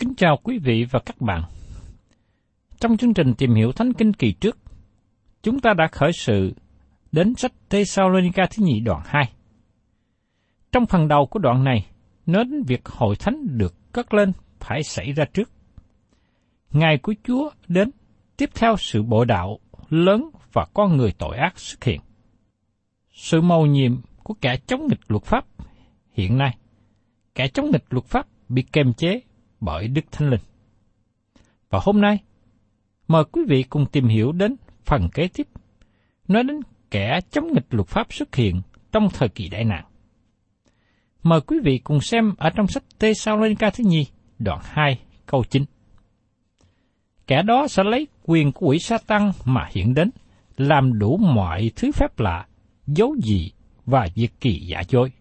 Kính 0.00 0.14
chào 0.14 0.36
quý 0.42 0.58
vị 0.58 0.86
và 0.90 1.00
các 1.06 1.20
bạn. 1.20 1.42
Trong 2.80 2.96
chương 2.96 3.14
trình 3.14 3.34
tìm 3.34 3.54
hiểu 3.54 3.72
Thánh 3.72 3.92
Kinh 3.92 4.12
kỳ 4.12 4.32
trước, 4.32 4.58
chúng 5.42 5.60
ta 5.60 5.74
đã 5.74 5.86
khởi 5.92 6.12
sự 6.12 6.54
đến 7.12 7.34
sách 7.34 7.52
Thessalonica 7.70 8.46
thứ 8.50 8.64
nhì 8.64 8.80
đoạn 8.80 9.02
2. 9.04 9.32
Trong 10.72 10.86
phần 10.86 11.08
đầu 11.08 11.26
của 11.26 11.38
đoạn 11.38 11.64
này, 11.64 11.86
nói 12.26 12.44
đến 12.44 12.62
việc 12.62 12.88
hội 12.88 13.16
thánh 13.16 13.58
được 13.58 13.92
cất 13.92 14.14
lên 14.14 14.32
phải 14.60 14.82
xảy 14.82 15.12
ra 15.12 15.24
trước. 15.24 15.50
Ngày 16.72 16.98
của 16.98 17.14
Chúa 17.24 17.50
đến 17.68 17.90
tiếp 18.36 18.50
theo 18.54 18.76
sự 18.76 19.02
bộ 19.02 19.24
đạo 19.24 19.58
lớn 19.88 20.30
và 20.52 20.66
con 20.74 20.96
người 20.96 21.12
tội 21.18 21.36
ác 21.36 21.58
xuất 21.58 21.84
hiện. 21.84 22.00
Sự 23.12 23.40
mầu 23.40 23.66
nhiệm 23.66 24.00
của 24.22 24.34
kẻ 24.40 24.56
chống 24.66 24.86
nghịch 24.88 25.00
luật 25.08 25.24
pháp 25.24 25.44
hiện 26.12 26.38
nay, 26.38 26.56
kẻ 27.34 27.48
chống 27.48 27.70
nghịch 27.70 27.84
luật 27.90 28.04
pháp 28.04 28.26
bị 28.48 28.64
kềm 28.72 28.92
chế 28.92 29.20
bởi 29.60 29.88
Đức 29.88 30.04
Thánh 30.12 30.30
Linh. 30.30 30.40
Và 31.70 31.80
hôm 31.82 32.00
nay, 32.00 32.18
mời 33.08 33.24
quý 33.24 33.42
vị 33.48 33.62
cùng 33.62 33.86
tìm 33.86 34.08
hiểu 34.08 34.32
đến 34.32 34.56
phần 34.84 35.08
kế 35.14 35.28
tiếp, 35.34 35.46
nói 36.28 36.42
đến 36.44 36.60
kẻ 36.90 37.20
chống 37.30 37.52
nghịch 37.52 37.66
luật 37.70 37.88
pháp 37.88 38.12
xuất 38.12 38.34
hiện 38.34 38.62
trong 38.92 39.08
thời 39.12 39.28
kỳ 39.28 39.48
đại 39.48 39.64
nạn. 39.64 39.84
Mời 41.22 41.40
quý 41.40 41.56
vị 41.64 41.78
cùng 41.78 42.00
xem 42.00 42.34
ở 42.38 42.50
trong 42.50 42.66
sách 42.66 42.82
Tê 42.98 43.14
Sao 43.14 43.38
Lên 43.38 43.54
Ca 43.56 43.70
thứ 43.70 43.84
nhi 43.86 44.06
đoạn 44.38 44.60
2, 44.62 44.98
câu 45.26 45.44
9. 45.50 45.64
Kẻ 47.26 47.42
đó 47.42 47.66
sẽ 47.68 47.82
lấy 47.84 48.06
quyền 48.22 48.52
của 48.52 48.66
quỷ 48.66 48.78
sa 48.78 48.98
tăng 49.06 49.32
mà 49.44 49.68
hiện 49.70 49.94
đến, 49.94 50.10
làm 50.56 50.98
đủ 50.98 51.16
mọi 51.16 51.70
thứ 51.76 51.92
phép 51.92 52.18
lạ, 52.18 52.46
dấu 52.86 53.14
gì 53.22 53.52
và 53.86 54.08
việc 54.14 54.40
kỳ 54.40 54.60
giả 54.66 54.80
dối. 54.88 55.12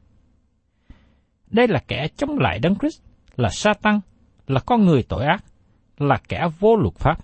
Đây 1.47 1.67
là 1.67 1.79
kẻ 1.88 2.07
chống 2.17 2.38
lại 2.39 2.59
Đấng 2.59 2.75
Christ, 2.75 3.01
là 3.35 3.50
sa 3.50 3.73
tăng, 3.81 4.00
là 4.49 4.59
con 4.59 4.85
người 4.85 5.03
tội 5.03 5.25
ác, 5.25 5.43
là 5.97 6.17
kẻ 6.27 6.47
vô 6.59 6.75
luật 6.75 6.95
pháp. 6.95 7.17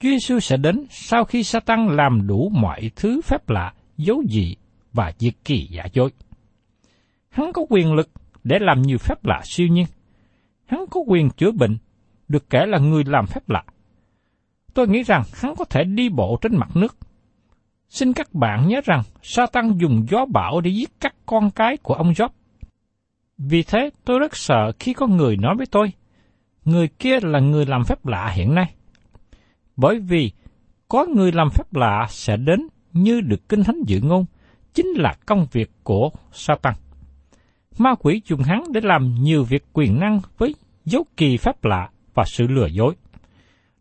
Chúa 0.00 0.08
Giêsu 0.08 0.40
sẽ 0.40 0.56
đến 0.56 0.86
sau 0.90 1.24
khi 1.24 1.42
Satan 1.42 1.96
làm 1.96 2.26
đủ 2.26 2.50
mọi 2.54 2.90
thứ 2.96 3.20
phép 3.24 3.50
lạ, 3.50 3.72
dấu 3.96 4.22
gì 4.28 4.56
và 4.92 5.12
diệt 5.18 5.34
kỳ 5.44 5.68
giả 5.70 5.84
dối. 5.92 6.10
Hắn 7.28 7.52
có 7.52 7.62
quyền 7.68 7.94
lực 7.94 8.10
để 8.44 8.58
làm 8.60 8.82
nhiều 8.82 8.98
phép 8.98 9.24
lạ 9.24 9.40
siêu 9.44 9.66
nhiên. 9.66 9.86
Hắn 10.66 10.84
có 10.90 11.00
quyền 11.06 11.30
chữa 11.30 11.50
bệnh, 11.50 11.76
được 12.28 12.50
kể 12.50 12.66
là 12.66 12.78
người 12.78 13.04
làm 13.06 13.26
phép 13.26 13.48
lạ. 13.48 13.64
Tôi 14.74 14.88
nghĩ 14.88 15.02
rằng 15.02 15.22
hắn 15.34 15.56
có 15.56 15.64
thể 15.64 15.84
đi 15.84 16.08
bộ 16.08 16.38
trên 16.42 16.56
mặt 16.56 16.76
nước. 16.76 16.96
Xin 17.88 18.12
các 18.12 18.34
bạn 18.34 18.68
nhớ 18.68 18.80
rằng 18.84 19.02
Satan 19.22 19.78
dùng 19.78 20.06
gió 20.10 20.26
bão 20.32 20.60
để 20.60 20.70
giết 20.70 20.90
các 21.00 21.14
con 21.26 21.50
cái 21.50 21.76
của 21.76 21.94
ông 21.94 22.12
Job. 22.12 22.28
Vì 23.38 23.62
thế 23.62 23.90
tôi 24.04 24.18
rất 24.18 24.36
sợ 24.36 24.72
khi 24.78 24.92
có 24.92 25.06
người 25.06 25.36
nói 25.36 25.54
với 25.56 25.66
tôi, 25.66 25.92
người 26.66 26.88
kia 26.88 27.20
là 27.22 27.40
người 27.40 27.66
làm 27.66 27.84
phép 27.84 28.06
lạ 28.06 28.28
hiện 28.28 28.54
nay. 28.54 28.74
Bởi 29.76 30.00
vì 30.00 30.30
có 30.88 31.06
người 31.14 31.32
làm 31.32 31.50
phép 31.50 31.74
lạ 31.74 32.06
sẽ 32.10 32.36
đến 32.36 32.60
như 32.92 33.20
được 33.20 33.48
Kinh 33.48 33.64
Thánh 33.64 33.82
dự 33.86 34.00
ngôn, 34.00 34.24
chính 34.74 34.86
là 34.86 35.14
công 35.26 35.46
việc 35.52 35.70
của 35.82 36.10
Satan. 36.32 36.74
Ma 37.78 37.94
quỷ 37.98 38.22
dùng 38.24 38.42
hắn 38.42 38.64
để 38.72 38.80
làm 38.80 39.14
nhiều 39.14 39.44
việc 39.44 39.64
quyền 39.72 40.00
năng 40.00 40.20
với 40.38 40.54
dấu 40.84 41.04
kỳ 41.16 41.36
phép 41.36 41.64
lạ 41.64 41.90
và 42.14 42.24
sự 42.26 42.46
lừa 42.46 42.66
dối. 42.66 42.94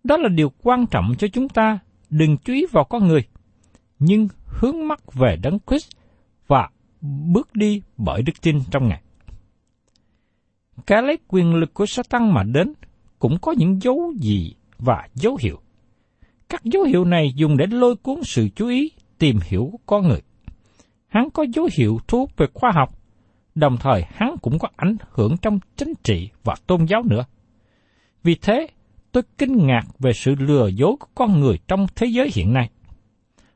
Đó 0.03 0.17
là 0.17 0.29
điều 0.29 0.51
quan 0.63 0.85
trọng 0.85 1.13
cho 1.17 1.27
chúng 1.27 1.49
ta 1.49 1.79
đừng 2.09 2.37
chú 2.37 2.53
ý 2.53 2.65
vào 2.71 2.83
con 2.83 3.07
người, 3.07 3.21
nhưng 3.99 4.27
hướng 4.45 4.87
mắt 4.87 5.13
về 5.13 5.37
Đấng 5.41 5.59
Christ 5.67 5.89
và 6.47 6.69
bước 7.01 7.55
đi 7.55 7.81
bởi 7.97 8.21
đức 8.21 8.33
tin 8.41 8.59
trong 8.71 8.87
Ngài. 8.87 9.01
Cả 10.85 11.01
lấy 11.01 11.17
quyền 11.27 11.55
lực 11.55 11.73
của 11.73 11.85
Satan 11.85 12.33
mà 12.33 12.43
đến 12.43 12.73
cũng 13.19 13.37
có 13.41 13.51
những 13.51 13.81
dấu 13.81 14.13
gì 14.19 14.53
và 14.79 15.07
dấu 15.13 15.37
hiệu. 15.41 15.59
Các 16.49 16.63
dấu 16.63 16.83
hiệu 16.83 17.05
này 17.05 17.33
dùng 17.35 17.57
để 17.57 17.65
lôi 17.67 17.95
cuốn 17.95 18.23
sự 18.23 18.49
chú 18.55 18.67
ý, 18.67 18.91
tìm 19.17 19.39
hiểu 19.43 19.69
của 19.71 19.79
con 19.85 20.07
người. 20.07 20.21
Hắn 21.07 21.29
có 21.29 21.45
dấu 21.53 21.69
hiệu 21.77 21.99
thu 22.07 22.19
hút 22.19 22.37
về 22.37 22.47
khoa 22.53 22.71
học, 22.75 22.89
đồng 23.55 23.77
thời 23.77 24.03
hắn 24.07 24.35
cũng 24.41 24.59
có 24.59 24.67
ảnh 24.75 24.95
hưởng 25.11 25.37
trong 25.41 25.59
chính 25.75 25.93
trị 26.03 26.29
và 26.43 26.55
tôn 26.67 26.85
giáo 26.85 27.03
nữa. 27.03 27.25
Vì 28.23 28.35
thế, 28.35 28.67
tôi 29.11 29.23
kinh 29.37 29.67
ngạc 29.67 29.83
về 29.99 30.13
sự 30.13 30.35
lừa 30.39 30.67
dối 30.67 30.95
của 30.99 31.07
con 31.15 31.39
người 31.39 31.59
trong 31.67 31.87
thế 31.95 32.07
giới 32.07 32.29
hiện 32.33 32.53
nay. 32.53 32.69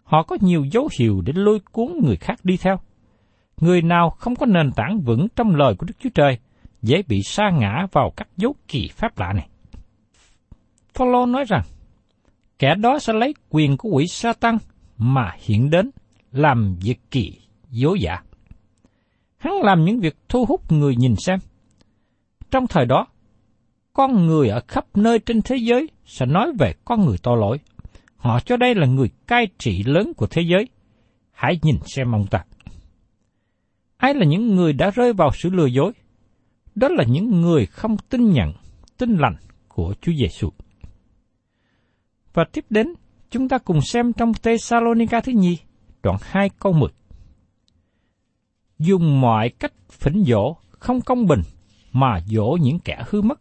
Họ 0.04 0.24
có 0.24 0.38
nhiều 0.42 0.66
dấu 0.72 0.90
hiệu 1.00 1.22
để 1.26 1.34
lôi 1.36 1.60
cuốn 1.72 1.88
người 2.04 2.16
khác 2.16 2.40
đi 2.44 2.58
theo. 2.58 2.80
Người 3.62 3.82
nào 3.82 4.10
không 4.10 4.36
có 4.36 4.46
nền 4.46 4.72
tảng 4.72 5.02
vững 5.02 5.28
trong 5.36 5.56
lời 5.56 5.76
của 5.78 5.86
Đức 5.86 5.94
Chúa 6.00 6.10
Trời, 6.16 6.38
dễ 6.82 7.02
bị 7.08 7.22
sa 7.24 7.50
ngã 7.50 7.88
vào 7.92 8.14
các 8.18 8.28
dấu 8.38 8.56
kỳ 8.68 8.90
pháp 8.96 9.20
lạ 9.20 9.34
này. 9.34 9.50
Phaolô 10.94 11.26
nói 11.26 11.46
rằng, 11.48 11.64
kẻ 12.60 12.76
đó 12.76 13.00
sẽ 13.00 13.14
lấy 13.14 13.34
quyền 13.50 13.78
của 13.78 13.90
quỷ 13.90 14.08
sa 14.08 14.34
tăng 14.34 14.58
mà 14.98 15.32
hiện 15.40 15.70
đến 15.70 15.92
làm 16.32 16.76
việc 16.82 17.00
kỳ 17.12 17.34
dối 17.70 18.00
giả. 18.02 18.18
Hắn 19.38 19.54
làm 19.64 19.86
những 19.86 20.00
việc 20.00 20.16
thu 20.30 20.46
hút 20.46 20.72
người 20.72 20.96
nhìn 20.96 21.16
xem. 21.16 21.40
Trong 22.52 22.68
thời 22.68 22.86
đó, 22.86 23.08
con 23.94 24.28
người 24.28 24.50
ở 24.50 24.62
khắp 24.68 24.86
nơi 24.96 25.20
trên 25.20 25.42
thế 25.42 25.56
giới 25.58 25.90
sẽ 26.06 26.26
nói 26.26 26.52
về 26.60 26.74
con 26.86 27.06
người 27.06 27.18
tội 27.24 27.38
lỗi. 27.38 27.60
Họ 28.18 28.40
cho 28.40 28.58
đây 28.58 28.76
là 28.76 28.88
người 28.88 29.10
cai 29.28 29.48
trị 29.58 29.84
lớn 29.84 30.14
của 30.18 30.28
thế 30.28 30.42
giới. 30.42 30.68
Hãy 31.32 31.60
nhìn 31.62 31.76
xem 31.86 32.12
ông 32.12 32.28
ta. 32.28 32.44
Ai 33.98 34.14
là 34.14 34.26
những 34.26 34.56
người 34.56 34.74
đã 34.74 34.90
rơi 34.90 35.14
vào 35.14 35.32
sự 35.34 35.50
lừa 35.50 35.66
dối? 35.66 35.92
Đó 36.76 36.88
là 36.88 37.04
những 37.04 37.42
người 37.42 37.66
không 37.66 37.98
tin 37.98 38.32
nhận, 38.32 38.54
tin 38.98 39.18
lành 39.18 39.36
của 39.68 39.94
Chúa 40.02 40.12
Giêsu. 40.20 40.50
Và 42.34 42.44
tiếp 42.52 42.66
đến, 42.70 42.94
chúng 43.30 43.50
ta 43.50 43.58
cùng 43.58 43.82
xem 43.82 44.14
trong 44.14 44.34
Thessalonica 44.34 45.22
thứ 45.22 45.32
nhì, 45.32 45.58
đoạn 46.04 46.18
2 46.22 46.50
câu 46.60 46.74
10. 46.74 46.90
Dùng 48.80 49.22
mọi 49.22 49.50
cách 49.50 49.74
phỉnh 49.92 50.24
dỗ, 50.28 50.56
không 50.70 51.02
công 51.02 51.28
bình, 51.28 51.42
mà 51.92 52.20
dỗ 52.28 52.58
những 52.62 52.80
kẻ 52.80 53.04
hư 53.10 53.22
mất, 53.22 53.40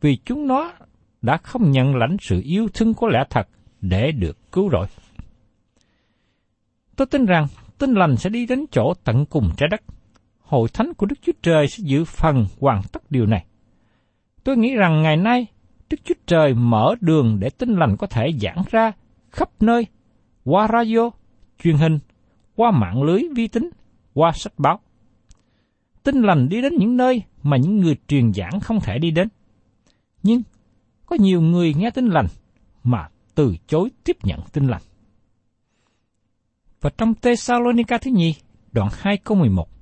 vì 0.00 0.18
chúng 0.24 0.46
nó 0.46 0.72
đã 1.22 1.36
không 1.36 1.70
nhận 1.70 1.96
lãnh 1.96 2.16
sự 2.20 2.40
yêu 2.44 2.68
thương 2.74 2.94
của 2.94 3.08
lẽ 3.08 3.24
thật 3.30 3.48
để 3.80 4.12
được 4.12 4.52
cứu 4.52 4.70
rỗi. 4.70 4.86
Tôi 6.96 7.06
tin 7.06 7.26
rằng 7.26 7.46
tin 7.78 7.94
lành 7.94 8.16
sẽ 8.16 8.30
đi 8.30 8.46
đến 8.46 8.64
chỗ 8.72 8.94
tận 9.04 9.26
cùng 9.26 9.50
trái 9.56 9.68
đất. 9.68 9.80
Hội 10.48 10.68
thánh 10.72 10.94
của 10.94 11.06
Đức 11.06 11.16
Chúa 11.22 11.32
Trời 11.42 11.68
sẽ 11.68 11.82
giữ 11.86 12.04
phần 12.04 12.46
hoàn 12.60 12.82
tất 12.92 13.10
điều 13.10 13.26
này. 13.26 13.44
Tôi 14.44 14.56
nghĩ 14.56 14.74
rằng 14.74 15.02
ngày 15.02 15.16
nay 15.16 15.46
Đức 15.90 15.96
Chúa 16.04 16.14
Trời 16.26 16.54
mở 16.54 16.94
đường 17.00 17.40
để 17.40 17.50
tinh 17.50 17.70
lành 17.70 17.96
có 17.96 18.06
thể 18.06 18.26
giảng 18.40 18.62
ra 18.70 18.92
khắp 19.30 19.50
nơi, 19.60 19.86
qua 20.44 20.68
radio, 20.72 21.10
truyền 21.62 21.76
hình, 21.76 21.98
qua 22.56 22.70
mạng 22.70 23.02
lưới 23.02 23.22
vi 23.36 23.48
tính, 23.48 23.70
qua 24.14 24.32
sách 24.32 24.52
báo. 24.58 24.80
tinh 26.02 26.22
lành 26.22 26.48
đi 26.48 26.62
đến 26.62 26.72
những 26.78 26.96
nơi 26.96 27.22
mà 27.42 27.56
những 27.56 27.76
người 27.76 27.96
truyền 28.08 28.32
giảng 28.32 28.60
không 28.60 28.80
thể 28.80 28.98
đi 28.98 29.10
đến. 29.10 29.28
Nhưng 30.22 30.42
có 31.06 31.16
nhiều 31.20 31.40
người 31.40 31.74
nghe 31.74 31.90
tin 31.90 32.06
lành 32.06 32.26
mà 32.84 33.08
từ 33.34 33.56
chối 33.66 33.90
tiếp 34.04 34.16
nhận 34.22 34.40
tin 34.52 34.66
lành. 34.66 34.82
Và 36.80 36.90
trong 36.98 37.14
Thessalonica 37.14 37.98
thứ 37.98 38.10
nhì, 38.10 38.34
đoạn 38.72 38.88
2 38.92 39.16
câu 39.16 39.36
11. 39.36 39.77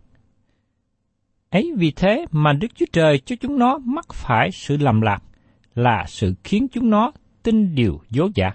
Ấy 1.50 1.72
vì 1.76 1.90
thế 1.90 2.26
mà 2.31 2.52
Đức 2.52 2.69
Chúa 2.75 2.87
Trời 2.93 3.19
cho 3.19 3.37
chúng 3.40 3.58
nó 3.58 3.78
mắc 3.78 4.06
phải 4.12 4.50
sự 4.52 4.76
lầm 4.76 5.00
lạc, 5.00 5.22
là 5.75 6.04
sự 6.08 6.34
khiến 6.44 6.66
chúng 6.72 6.90
nó 6.90 7.12
tin 7.43 7.75
điều 7.75 8.00
dối 8.10 8.31
giả. 8.34 8.50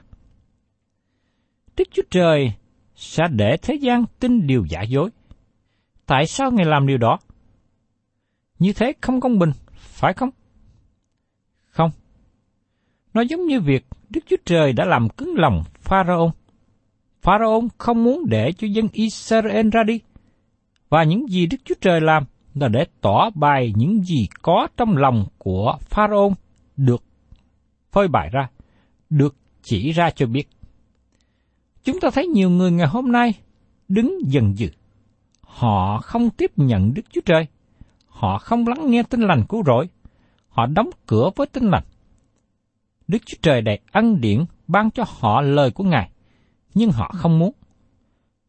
Đức 1.77 1.87
Chúa 1.91 2.03
Trời 2.09 2.53
sẽ 2.95 3.23
để 3.31 3.57
thế 3.61 3.75
gian 3.75 4.05
tin 4.19 4.47
điều 4.47 4.65
giả 4.69 4.81
dối. 4.81 5.09
Tại 6.05 6.25
sao 6.25 6.51
Ngài 6.51 6.65
làm 6.65 6.87
điều 6.87 6.97
đó? 6.97 7.19
Như 8.59 8.73
thế 8.73 8.93
không 9.01 9.21
công 9.21 9.39
bình, 9.39 9.51
phải 9.71 10.13
không? 10.13 10.29
Không. 11.69 11.91
Nó 13.13 13.21
giống 13.21 13.45
như 13.45 13.61
việc 13.61 13.85
Đức 14.09 14.21
Chúa 14.29 14.37
Trời 14.45 14.73
đã 14.73 14.85
làm 14.85 15.09
cứng 15.09 15.33
lòng 15.35 15.63
Pharaoh. 15.79 16.31
Pharaoh 17.21 17.63
không 17.77 18.03
muốn 18.03 18.23
để 18.29 18.51
cho 18.51 18.67
dân 18.67 18.87
Israel 18.93 19.69
ra 19.69 19.83
đi. 19.83 19.99
Và 20.89 21.03
những 21.03 21.27
gì 21.29 21.47
Đức 21.47 21.57
Chúa 21.65 21.75
Trời 21.81 22.01
làm 22.01 22.23
là 22.55 22.67
để 22.67 22.85
tỏ 23.01 23.29
bài 23.29 23.73
những 23.75 24.03
gì 24.03 24.27
có 24.41 24.67
trong 24.77 24.97
lòng 24.97 25.25
của 25.37 25.77
Pharaoh 25.79 26.33
được 26.77 27.03
phơi 27.91 28.07
bày 28.07 28.29
ra, 28.29 28.49
được 29.09 29.35
chỉ 29.63 29.91
ra 29.91 30.09
cho 30.09 30.25
biết. 30.25 30.49
Chúng 31.83 31.99
ta 31.99 32.09
thấy 32.09 32.27
nhiều 32.27 32.49
người 32.49 32.71
ngày 32.71 32.87
hôm 32.87 33.11
nay 33.11 33.33
đứng 33.87 34.19
dần 34.25 34.55
dừ. 34.55 34.67
Họ 35.41 35.97
không 35.97 36.29
tiếp 36.29 36.51
nhận 36.55 36.93
Đức 36.93 37.01
Chúa 37.11 37.21
Trời. 37.25 37.47
Họ 38.07 38.37
không 38.37 38.67
lắng 38.67 38.91
nghe 38.91 39.03
tin 39.03 39.21
lành 39.21 39.43
cứu 39.49 39.63
rỗi. 39.65 39.89
Họ 40.49 40.65
đóng 40.65 40.89
cửa 41.07 41.29
với 41.35 41.47
tin 41.47 41.63
lành. 41.63 41.83
Đức 43.07 43.17
Chúa 43.25 43.37
Trời 43.41 43.61
đầy 43.61 43.79
ân 43.91 44.21
điển 44.21 44.45
ban 44.67 44.91
cho 44.91 45.03
họ 45.07 45.41
lời 45.41 45.71
của 45.71 45.83
Ngài, 45.83 46.09
nhưng 46.73 46.91
họ 46.91 47.11
không 47.15 47.39
muốn. 47.39 47.51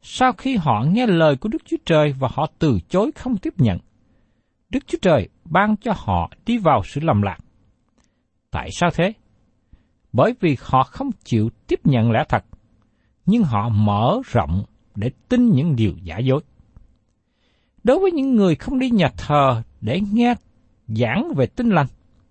Sau 0.02 0.32
khi 0.32 0.56
họ 0.56 0.84
nghe 0.92 1.06
lời 1.06 1.36
của 1.36 1.48
Đức 1.48 1.62
Chúa 1.64 1.76
Trời 1.84 2.12
và 2.12 2.28
họ 2.32 2.46
từ 2.58 2.78
chối 2.88 3.10
không 3.14 3.36
tiếp 3.36 3.54
nhận, 3.56 3.78
Đức 4.72 4.86
Chúa 4.86 4.98
Trời 5.02 5.28
ban 5.44 5.76
cho 5.76 5.92
họ 5.96 6.30
đi 6.46 6.58
vào 6.58 6.82
sự 6.84 7.00
lầm 7.00 7.22
lạc. 7.22 7.38
Tại 8.50 8.68
sao 8.72 8.90
thế? 8.90 9.12
Bởi 10.12 10.34
vì 10.40 10.56
họ 10.60 10.82
không 10.82 11.10
chịu 11.24 11.50
tiếp 11.66 11.80
nhận 11.84 12.10
lẽ 12.10 12.24
thật, 12.28 12.44
nhưng 13.26 13.42
họ 13.42 13.68
mở 13.68 14.20
rộng 14.24 14.64
để 14.94 15.10
tin 15.28 15.50
những 15.50 15.76
điều 15.76 15.92
giả 16.02 16.18
dối. 16.18 16.40
Đối 17.84 17.98
với 17.98 18.12
những 18.12 18.34
người 18.34 18.54
không 18.54 18.78
đi 18.78 18.90
nhà 18.90 19.08
thờ 19.16 19.62
để 19.80 20.00
nghe 20.12 20.34
giảng 20.88 21.32
về 21.36 21.46
tin 21.46 21.68
lành, 21.68 21.86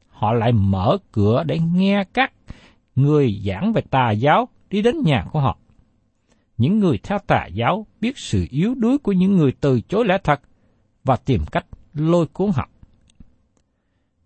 họ 0.09 0.33
lại 0.33 0.51
mở 0.51 0.97
cửa 1.11 1.43
để 1.45 1.59
nghe 1.59 2.03
các 2.13 2.33
người 2.95 3.41
giảng 3.45 3.73
về 3.73 3.81
tà 3.89 4.11
giáo 4.11 4.47
đi 4.69 4.81
đến 4.81 4.95
nhà 5.03 5.25
của 5.31 5.39
họ. 5.39 5.57
Những 6.57 6.79
người 6.79 6.99
theo 7.03 7.19
tà 7.27 7.45
giáo 7.45 7.85
biết 8.01 8.17
sự 8.17 8.45
yếu 8.49 8.75
đuối 8.75 8.97
của 8.97 9.11
những 9.11 9.37
người 9.37 9.51
từ 9.61 9.81
chối 9.81 10.05
lẽ 10.05 10.17
thật 10.23 10.41
và 11.03 11.15
tìm 11.15 11.41
cách 11.51 11.65
lôi 11.93 12.27
cuốn 12.27 12.51
họ. 12.55 12.69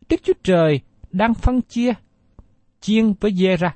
Đức 0.10 0.22
Chúa 0.24 0.34
Trời 0.44 0.82
đang 1.12 1.34
phân 1.34 1.62
chia 1.62 1.94
chiên 2.82 3.14
với 3.20 3.34
dê 3.34 3.58
ra. 3.58 3.76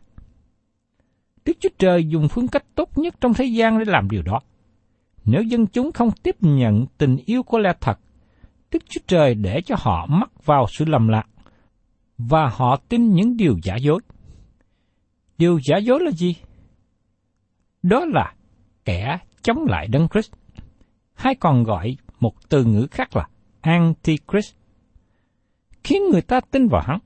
Đức 1.45 1.53
Chúa 1.59 1.69
Trời 1.77 2.05
dùng 2.07 2.27
phương 2.27 2.47
cách 2.47 2.65
tốt 2.75 2.97
nhất 2.97 3.15
trong 3.21 3.33
thế 3.33 3.45
gian 3.45 3.79
để 3.79 3.85
làm 3.87 4.09
điều 4.09 4.21
đó. 4.21 4.39
Nếu 5.25 5.43
dân 5.43 5.67
chúng 5.67 5.91
không 5.91 6.11
tiếp 6.23 6.35
nhận 6.39 6.85
tình 6.97 7.17
yêu 7.25 7.43
của 7.43 7.59
lẽ 7.59 7.73
thật, 7.81 7.99
Đức 8.71 8.83
Chúa 8.89 9.01
Trời 9.07 9.35
để 9.35 9.61
cho 9.61 9.75
họ 9.79 10.05
mắc 10.05 10.45
vào 10.45 10.65
sự 10.69 10.85
lầm 10.85 11.07
lạc, 11.07 11.27
và 12.17 12.49
họ 12.49 12.75
tin 12.89 13.13
những 13.13 13.37
điều 13.37 13.55
giả 13.63 13.75
dối. 13.75 13.99
Điều 15.37 15.59
giả 15.63 15.77
dối 15.77 15.99
là 15.99 16.11
gì? 16.11 16.35
Đó 17.83 18.05
là 18.05 18.33
kẻ 18.85 19.19
chống 19.41 19.65
lại 19.65 19.87
Đấng 19.87 20.07
Christ, 20.07 20.31
hay 21.13 21.35
còn 21.35 21.63
gọi 21.63 21.97
một 22.19 22.49
từ 22.49 22.65
ngữ 22.65 22.87
khác 22.91 23.15
là 23.15 23.29
Antichrist, 23.61 24.55
khiến 25.83 26.01
người 26.11 26.21
ta 26.21 26.39
tin 26.51 26.67
vào 26.67 26.81
hắn. 26.85 26.99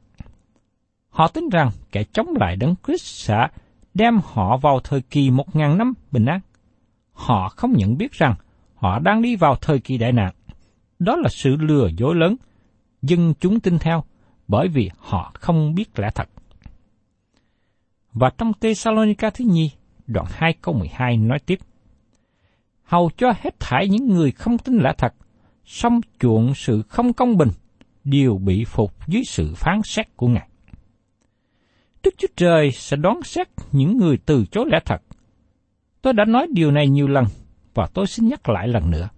Họ 1.09 1.27
tin 1.27 1.49
rằng 1.49 1.69
kẻ 1.91 2.03
chống 2.03 2.27
lại 2.39 2.55
Đấng 2.55 2.75
Christ 2.85 3.05
sẽ 3.05 3.47
đem 3.93 4.19
họ 4.23 4.57
vào 4.57 4.79
thời 4.79 5.01
kỳ 5.01 5.31
một 5.31 5.55
ngàn 5.55 5.77
năm 5.77 5.93
bình 6.11 6.25
an. 6.25 6.39
Họ 7.13 7.49
không 7.49 7.73
nhận 7.77 7.97
biết 7.97 8.11
rằng 8.11 8.35
họ 8.75 8.99
đang 8.99 9.21
đi 9.21 9.35
vào 9.35 9.55
thời 9.55 9.79
kỳ 9.79 9.97
đại 9.97 10.11
nạn. 10.11 10.33
Đó 10.99 11.15
là 11.15 11.29
sự 11.29 11.55
lừa 11.55 11.87
dối 11.97 12.15
lớn, 12.15 12.35
dân 13.01 13.33
chúng 13.39 13.59
tin 13.59 13.79
theo, 13.79 14.03
bởi 14.47 14.67
vì 14.67 14.89
họ 14.97 15.31
không 15.33 15.75
biết 15.75 15.99
lẽ 15.99 16.09
thật. 16.15 16.29
Và 18.13 18.29
trong 18.37 18.51
Thessalonica 18.61 19.29
thứ 19.29 19.45
nhì, 19.45 19.71
đoạn 20.07 20.25
2 20.29 20.53
câu 20.61 20.75
12 20.75 21.17
nói 21.17 21.39
tiếp. 21.45 21.59
Hầu 22.83 23.09
cho 23.17 23.33
hết 23.41 23.59
thảy 23.59 23.87
những 23.87 24.07
người 24.07 24.31
không 24.31 24.57
tin 24.57 24.77
lẽ 24.77 24.93
thật, 24.97 25.13
song 25.65 26.01
chuộng 26.19 26.53
sự 26.55 26.81
không 26.81 27.13
công 27.13 27.37
bình, 27.37 27.49
đều 28.03 28.37
bị 28.37 28.65
phục 28.65 29.07
dưới 29.07 29.23
sự 29.25 29.53
phán 29.55 29.81
xét 29.83 30.17
của 30.17 30.27
Ngài. 30.27 30.47
Đức 32.03 32.13
Chúa 32.17 32.27
Trời 32.35 32.71
sẽ 32.71 32.97
đoán 32.97 33.23
xét 33.23 33.47
những 33.71 33.97
người 33.97 34.17
từ 34.25 34.45
chối 34.51 34.65
lẽ 34.71 34.79
thật. 34.85 35.01
Tôi 36.01 36.13
đã 36.13 36.25
nói 36.25 36.47
điều 36.53 36.71
này 36.71 36.87
nhiều 36.87 37.07
lần, 37.07 37.25
và 37.73 37.87
tôi 37.93 38.07
xin 38.07 38.27
nhắc 38.27 38.49
lại 38.49 38.67
lần 38.67 38.91
nữa. 38.91 39.09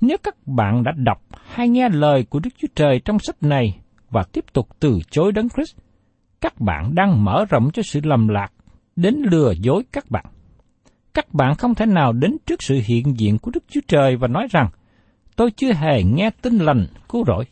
Nếu 0.00 0.16
các 0.22 0.46
bạn 0.46 0.82
đã 0.84 0.92
đọc 0.96 1.22
hay 1.46 1.68
nghe 1.68 1.88
lời 1.88 2.24
của 2.24 2.38
Đức 2.38 2.50
Chúa 2.58 2.68
Trời 2.74 3.00
trong 3.04 3.18
sách 3.18 3.42
này 3.42 3.80
và 4.10 4.22
tiếp 4.32 4.44
tục 4.52 4.68
từ 4.80 4.98
chối 5.10 5.32
Đấng 5.32 5.48
Christ, 5.48 5.76
các 6.40 6.60
bạn 6.60 6.94
đang 6.94 7.24
mở 7.24 7.44
rộng 7.50 7.70
cho 7.72 7.82
sự 7.82 8.00
lầm 8.04 8.28
lạc 8.28 8.52
đến 8.96 9.14
lừa 9.30 9.52
dối 9.60 9.82
các 9.92 10.10
bạn. 10.10 10.24
Các 11.14 11.34
bạn 11.34 11.54
không 11.54 11.74
thể 11.74 11.86
nào 11.86 12.12
đến 12.12 12.36
trước 12.46 12.62
sự 12.62 12.80
hiện 12.84 13.18
diện 13.18 13.38
của 13.38 13.50
Đức 13.50 13.64
Chúa 13.68 13.80
Trời 13.88 14.16
và 14.16 14.28
nói 14.28 14.46
rằng, 14.50 14.68
tôi 15.40 15.50
chưa 15.50 15.72
hề 15.72 16.02
nghe 16.02 16.30
tin 16.42 16.58
lành, 16.58 16.86
cứu 17.08 17.24
rỗi. 17.26 17.44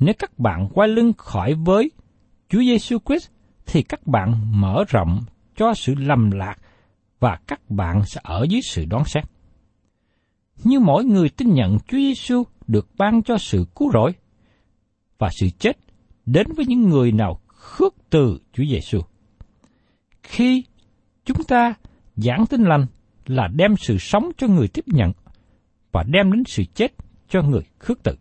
Nếu 0.00 0.14
các 0.18 0.38
bạn 0.38 0.68
quay 0.74 0.88
lưng 0.88 1.12
khỏi 1.18 1.54
với 1.54 1.90
Chúa 2.48 2.60
Giêsu 2.60 2.98
Christ, 3.06 3.30
thì 3.66 3.82
các 3.82 4.06
bạn 4.06 4.60
mở 4.60 4.84
rộng 4.88 5.20
cho 5.56 5.74
sự 5.74 5.94
lầm 5.94 6.30
lạc 6.30 6.56
và 7.20 7.38
các 7.46 7.70
bạn 7.70 8.02
sẽ 8.06 8.20
ở 8.24 8.46
dưới 8.48 8.60
sự 8.62 8.84
đoán 8.84 9.04
xét. 9.04 9.24
Như 10.64 10.80
mỗi 10.80 11.04
người 11.04 11.28
tin 11.28 11.54
nhận 11.54 11.78
Chúa 11.78 11.98
Giêsu 11.98 12.42
được 12.66 12.88
ban 12.98 13.22
cho 13.22 13.38
sự 13.38 13.66
cứu 13.76 13.90
rỗi 13.92 14.12
và 15.18 15.28
sự 15.40 15.46
chết 15.58 15.78
đến 16.26 16.46
với 16.56 16.66
những 16.66 16.88
người 16.88 17.12
nào 17.12 17.40
khước 17.46 17.94
từ 18.10 18.38
Chúa 18.52 18.64
Giêsu. 18.70 19.00
Khi 20.22 20.64
chúng 21.24 21.44
ta 21.48 21.74
giảng 22.16 22.46
tin 22.46 22.62
lành 22.64 22.86
là 23.26 23.48
đem 23.56 23.74
sự 23.76 23.98
sống 23.98 24.30
cho 24.36 24.46
người 24.46 24.68
tiếp 24.68 24.84
nhận 24.86 25.12
và 25.92 26.02
đem 26.06 26.32
đến 26.32 26.42
sự 26.46 26.64
chết 26.74 26.92
cho 27.28 27.42
người 27.42 27.62
khước 27.78 28.02
từ. 28.02 28.16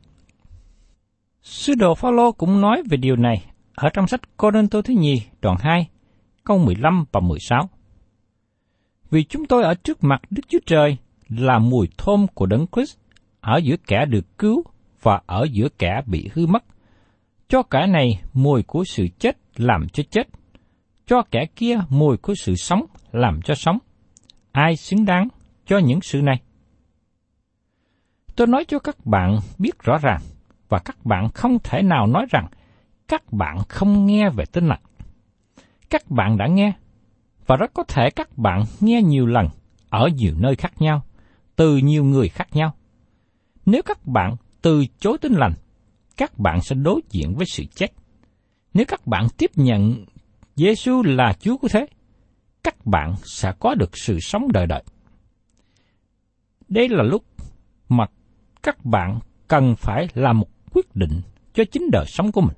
Sư 1.42 1.74
đồ 1.78 1.96
Phaolô 1.96 2.32
cũng 2.32 2.62
nói 2.62 2.84
về 2.90 2.98
điều 2.98 3.16
này 3.16 3.46
ở 3.76 3.90
trong 3.94 4.08
sách 4.08 4.22
Cô 4.38 4.52
Đinh 4.52 4.68
Tô 4.68 4.82
thứ 4.82 4.94
nhì 4.94 5.22
đoạn 5.42 5.58
2, 5.60 5.88
câu 6.44 6.58
15 6.58 7.06
và 7.12 7.20
16. 7.20 7.70
Vì 9.10 9.24
chúng 9.24 9.46
tôi 9.46 9.64
ở 9.64 9.74
trước 9.74 10.04
mặt 10.04 10.22
Đức 10.30 10.42
Chúa 10.48 10.60
Trời 10.66 10.98
là 11.30 11.60
mùi 11.60 11.88
thơm 11.98 12.28
của 12.34 12.46
Đấng 12.46 12.66
Christ 12.76 12.98
ở 13.42 13.58
giữa 13.58 13.76
kẻ 13.88 14.06
được 14.06 14.38
cứu 14.38 14.64
và 15.02 15.22
ở 15.26 15.48
giữa 15.52 15.68
kẻ 15.80 16.02
bị 16.06 16.30
hư 16.34 16.46
mất. 16.46 16.64
cho 17.48 17.64
kẻ 17.64 17.88
này 17.88 18.22
mùi 18.34 18.64
của 18.64 18.84
sự 18.84 19.08
chết 19.20 19.38
làm 19.56 19.90
cho 19.90 20.04
chết, 20.12 20.28
cho 21.06 21.22
kẻ 21.32 21.46
kia 21.56 21.80
mùi 21.90 22.18
của 22.18 22.34
sự 22.36 22.56
sống 22.56 22.86
làm 23.12 23.42
cho 23.42 23.56
sống. 23.56 23.78
Ai 24.52 24.76
xứng 24.76 25.06
đáng 25.06 25.28
cho 25.66 25.78
những 25.78 26.02
sự 26.02 26.22
này? 26.22 26.42
Tôi 28.38 28.48
nói 28.48 28.66
cho 28.68 28.80
các 28.80 29.06
bạn 29.06 29.40
biết 29.58 29.80
rõ 29.80 29.98
ràng, 29.98 30.22
và 30.70 30.80
các 30.80 31.06
bạn 31.06 31.30
không 31.30 31.58
thể 31.64 31.82
nào 31.82 32.08
nói 32.08 32.26
rằng 32.30 32.48
các 33.08 33.34
bạn 33.34 33.58
không 33.70 34.06
nghe 34.06 34.30
về 34.30 34.46
tin 34.46 34.68
lành. 34.68 34.82
Các 35.90 36.12
bạn 36.12 36.38
đã 36.38 36.48
nghe, 36.48 36.74
và 37.46 37.56
rất 37.56 37.74
có 37.74 37.84
thể 37.84 38.10
các 38.10 38.38
bạn 38.38 38.64
nghe 38.80 39.02
nhiều 39.02 39.26
lần 39.26 39.48
ở 39.90 40.10
nhiều 40.16 40.34
nơi 40.38 40.56
khác 40.56 40.82
nhau, 40.82 41.02
từ 41.56 41.78
nhiều 41.78 42.04
người 42.04 42.30
khác 42.30 42.48
nhau. 42.52 42.74
Nếu 43.66 43.82
các 43.82 44.08
bạn 44.08 44.36
từ 44.62 44.86
chối 45.00 45.18
tin 45.22 45.34
lành, 45.34 45.54
các 46.18 46.40
bạn 46.40 46.62
sẽ 46.62 46.76
đối 46.76 47.02
diện 47.10 47.36
với 47.36 47.46
sự 47.46 47.64
chết. 47.76 47.88
Nếu 48.74 48.86
các 48.88 49.08
bạn 49.08 49.28
tiếp 49.38 49.52
nhận 49.56 50.06
Giêsu 50.56 51.04
là 51.04 51.34
Chúa 51.40 51.58
của 51.58 51.68
thế, 51.68 51.88
các 52.64 52.86
bạn 52.86 53.16
sẽ 53.24 53.54
có 53.60 53.76
được 53.76 53.98
sự 53.98 54.20
sống 54.20 54.52
đời 54.52 54.68
đời. 54.68 54.84
Đây 56.68 56.90
là 56.90 57.04
lúc 57.04 57.24
mà 57.90 58.06
các 58.68 58.86
bạn 58.86 59.20
cần 59.48 59.76
phải 59.76 60.08
làm 60.14 60.40
một 60.40 60.48
quyết 60.74 60.96
định 60.96 61.22
cho 61.54 61.64
chính 61.72 61.92
đời 61.92 62.06
sống 62.08 62.32
của 62.32 62.42
mình. 62.42 62.56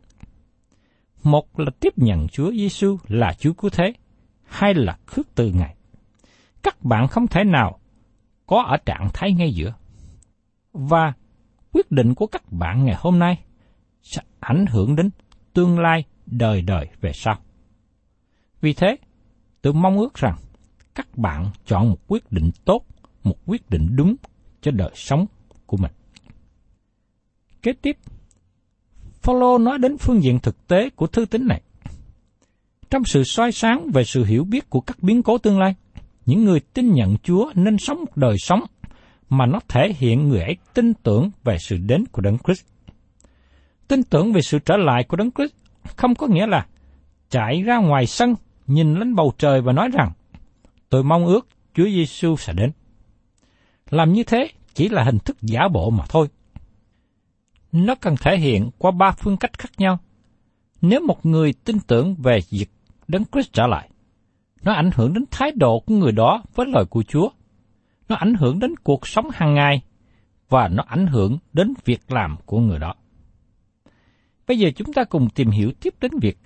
Một 1.23 1.59
là 1.59 1.71
tiếp 1.79 1.93
nhận 1.97 2.27
Chúa 2.27 2.51
Giêsu 2.51 2.97
là 3.07 3.33
Chúa 3.33 3.53
cứu 3.53 3.69
thế, 3.69 3.93
hai 4.43 4.73
là 4.73 4.97
khước 5.05 5.35
từ 5.35 5.51
Ngài. 5.51 5.75
Các 6.63 6.83
bạn 6.83 7.07
không 7.07 7.27
thể 7.27 7.43
nào 7.43 7.79
có 8.47 8.63
ở 8.63 8.77
trạng 8.77 9.09
thái 9.13 9.33
ngay 9.33 9.51
giữa. 9.53 9.73
Và 10.73 11.13
quyết 11.71 11.91
định 11.91 12.15
của 12.15 12.27
các 12.27 12.51
bạn 12.51 12.85
ngày 12.85 12.95
hôm 12.99 13.19
nay 13.19 13.43
sẽ 14.01 14.21
ảnh 14.39 14.65
hưởng 14.65 14.95
đến 14.95 15.09
tương 15.53 15.79
lai 15.79 16.03
đời 16.25 16.61
đời 16.61 16.87
về 17.01 17.11
sau. 17.13 17.35
Vì 18.61 18.73
thế, 18.73 18.97
tôi 19.61 19.73
mong 19.73 19.97
ước 19.97 20.13
rằng 20.13 20.37
các 20.95 21.17
bạn 21.17 21.49
chọn 21.65 21.89
một 21.89 21.99
quyết 22.07 22.31
định 22.31 22.51
tốt, 22.65 22.85
một 23.23 23.37
quyết 23.45 23.69
định 23.69 23.95
đúng 23.95 24.15
cho 24.61 24.71
đời 24.71 24.91
sống 24.95 25.25
của 25.65 25.77
mình. 25.77 25.91
Kế 27.63 27.73
tiếp, 27.73 27.97
Phaolô 29.21 29.57
nói 29.57 29.77
đến 29.77 29.97
phương 29.97 30.23
diện 30.23 30.39
thực 30.39 30.67
tế 30.67 30.89
của 30.89 31.07
thư 31.07 31.25
tín 31.25 31.47
này. 31.47 31.61
Trong 32.89 33.03
sự 33.05 33.23
soi 33.23 33.51
sáng 33.51 33.91
về 33.93 34.03
sự 34.03 34.25
hiểu 34.25 34.43
biết 34.43 34.69
của 34.69 34.81
các 34.81 34.97
biến 35.03 35.23
cố 35.23 35.37
tương 35.37 35.59
lai, 35.59 35.75
những 36.25 36.45
người 36.45 36.59
tin 36.59 36.93
nhận 36.93 37.17
Chúa 37.23 37.51
nên 37.55 37.77
sống 37.77 37.99
một 37.99 38.17
đời 38.17 38.35
sống 38.39 38.63
mà 39.29 39.45
nó 39.45 39.59
thể 39.67 39.93
hiện 39.97 40.29
người 40.29 40.41
ấy 40.41 40.57
tin 40.73 40.93
tưởng 40.93 41.31
về 41.43 41.57
sự 41.59 41.77
đến 41.77 42.05
của 42.11 42.21
Đấng 42.21 42.37
Christ. 42.37 42.65
Tin 43.87 44.03
tưởng 44.03 44.33
về 44.33 44.41
sự 44.41 44.59
trở 44.59 44.77
lại 44.77 45.03
của 45.03 45.17
Đấng 45.17 45.31
Christ 45.31 45.53
không 45.95 46.15
có 46.15 46.27
nghĩa 46.27 46.47
là 46.47 46.65
chạy 47.29 47.61
ra 47.61 47.77
ngoài 47.77 48.05
sân, 48.05 48.35
nhìn 48.67 48.95
lên 48.95 49.15
bầu 49.15 49.33
trời 49.37 49.61
và 49.61 49.73
nói 49.73 49.89
rằng, 49.93 50.11
tôi 50.89 51.03
mong 51.03 51.25
ước 51.25 51.47
Chúa 51.73 51.85
Giêsu 51.85 52.35
sẽ 52.37 52.53
đến. 52.53 52.71
Làm 53.89 54.13
như 54.13 54.23
thế 54.23 54.47
chỉ 54.73 54.89
là 54.89 55.03
hình 55.03 55.19
thức 55.19 55.37
giả 55.41 55.67
bộ 55.73 55.89
mà 55.89 56.05
thôi. 56.09 56.27
Nó 57.71 57.95
cần 57.95 58.15
thể 58.21 58.37
hiện 58.37 58.69
qua 58.77 58.91
ba 58.91 59.11
phương 59.11 59.37
cách 59.37 59.59
khác 59.59 59.69
nhau. 59.77 59.99
Nếu 60.81 60.99
một 61.07 61.25
người 61.25 61.53
tin 61.53 61.79
tưởng 61.87 62.15
về 62.15 62.39
việc 62.49 62.69
Đấng 63.07 63.23
Christ 63.31 63.53
trở 63.53 63.67
lại, 63.67 63.89
nó 64.63 64.73
ảnh 64.73 64.89
hưởng 64.95 65.13
đến 65.13 65.25
thái 65.31 65.51
độ 65.51 65.79
của 65.79 65.93
người 65.95 66.11
đó 66.11 66.43
với 66.55 66.67
lời 66.69 66.85
của 66.89 67.03
Chúa. 67.03 67.29
Nó 68.09 68.15
ảnh 68.15 68.33
hưởng 68.33 68.59
đến 68.59 68.75
cuộc 68.83 69.07
sống 69.07 69.25
hàng 69.33 69.53
ngày 69.53 69.81
và 70.49 70.67
nó 70.67 70.83
ảnh 70.87 71.07
hưởng 71.07 71.37
đến 71.53 71.73
việc 71.85 72.11
làm 72.11 72.35
của 72.45 72.59
người 72.59 72.79
đó. 72.79 72.93
Bây 74.47 74.59
giờ 74.59 74.69
chúng 74.75 74.93
ta 74.93 75.03
cùng 75.03 75.29
tìm 75.29 75.49
hiểu 75.49 75.71
tiếp 75.81 75.93
đến 76.01 76.11
việc 76.21 76.37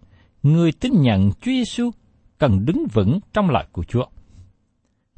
người 0.43 0.71
tin 0.71 1.01
nhận 1.01 1.31
Chúa 1.31 1.51
Giêsu 1.51 1.91
cần 2.37 2.65
đứng 2.65 2.85
vững 2.93 3.19
trong 3.33 3.49
lời 3.49 3.65
của 3.71 3.83
Chúa. 3.83 4.05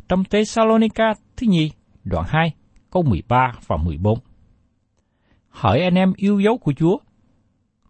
Trong 0.07 0.23
Thessalonica 0.23 1.13
thứ 1.37 1.47
nhì, 1.47 1.71
đoạn 2.03 2.25
2, 2.27 2.53
câu 2.91 3.03
13 3.03 3.51
và 3.67 3.77
14. 3.77 4.19
Hỡi 5.55 5.81
anh 5.81 5.95
em 5.95 6.13
yêu 6.15 6.39
dấu 6.39 6.57
của 6.57 6.73
Chúa, 6.73 6.97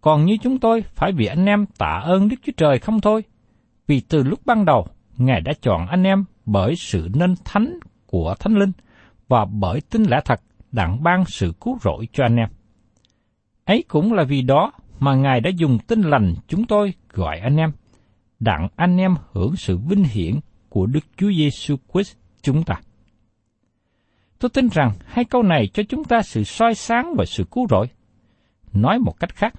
còn 0.01 0.25
như 0.25 0.37
chúng 0.41 0.59
tôi 0.59 0.83
phải 0.95 1.11
vì 1.11 1.25
anh 1.25 1.45
em 1.45 1.65
tạ 1.77 2.01
ơn 2.03 2.29
Đức 2.29 2.35
Chúa 2.45 2.51
Trời 2.57 2.79
không 2.79 3.01
thôi, 3.01 3.23
vì 3.87 3.99
từ 3.99 4.23
lúc 4.23 4.39
ban 4.45 4.65
đầu, 4.65 4.87
Ngài 5.17 5.41
đã 5.41 5.53
chọn 5.61 5.87
anh 5.87 6.03
em 6.03 6.25
bởi 6.45 6.75
sự 6.75 7.09
nên 7.13 7.35
thánh 7.45 7.79
của 8.05 8.35
Thánh 8.39 8.55
Linh 8.55 8.71
và 9.27 9.45
bởi 9.45 9.81
tin 9.81 10.03
lẽ 10.03 10.19
thật 10.25 10.41
đặng 10.71 11.03
ban 11.03 11.25
sự 11.25 11.53
cứu 11.61 11.77
rỗi 11.81 12.07
cho 12.13 12.23
anh 12.23 12.35
em. 12.35 12.49
Ấy 13.65 13.83
cũng 13.87 14.13
là 14.13 14.23
vì 14.23 14.41
đó 14.41 14.71
mà 14.99 15.15
Ngài 15.15 15.41
đã 15.41 15.49
dùng 15.55 15.79
tin 15.87 16.01
lành 16.01 16.33
chúng 16.47 16.65
tôi 16.65 16.93
gọi 17.09 17.39
anh 17.39 17.57
em, 17.57 17.71
đặng 18.39 18.67
anh 18.75 18.97
em 18.97 19.15
hưởng 19.31 19.55
sự 19.55 19.77
vinh 19.77 20.03
hiển 20.03 20.39
của 20.69 20.85
Đức 20.85 21.05
Chúa 21.17 21.31
Giêsu 21.31 21.75
Christ 21.93 22.15
chúng 22.41 22.63
ta. 22.63 22.75
Tôi 24.39 24.49
tin 24.49 24.67
rằng 24.69 24.91
hai 25.05 25.25
câu 25.25 25.43
này 25.43 25.67
cho 25.73 25.83
chúng 25.89 26.03
ta 26.03 26.21
sự 26.21 26.43
soi 26.43 26.75
sáng 26.75 27.13
và 27.17 27.25
sự 27.25 27.43
cứu 27.51 27.67
rỗi. 27.69 27.87
Nói 28.73 28.99
một 28.99 29.19
cách 29.19 29.35
khác, 29.35 29.53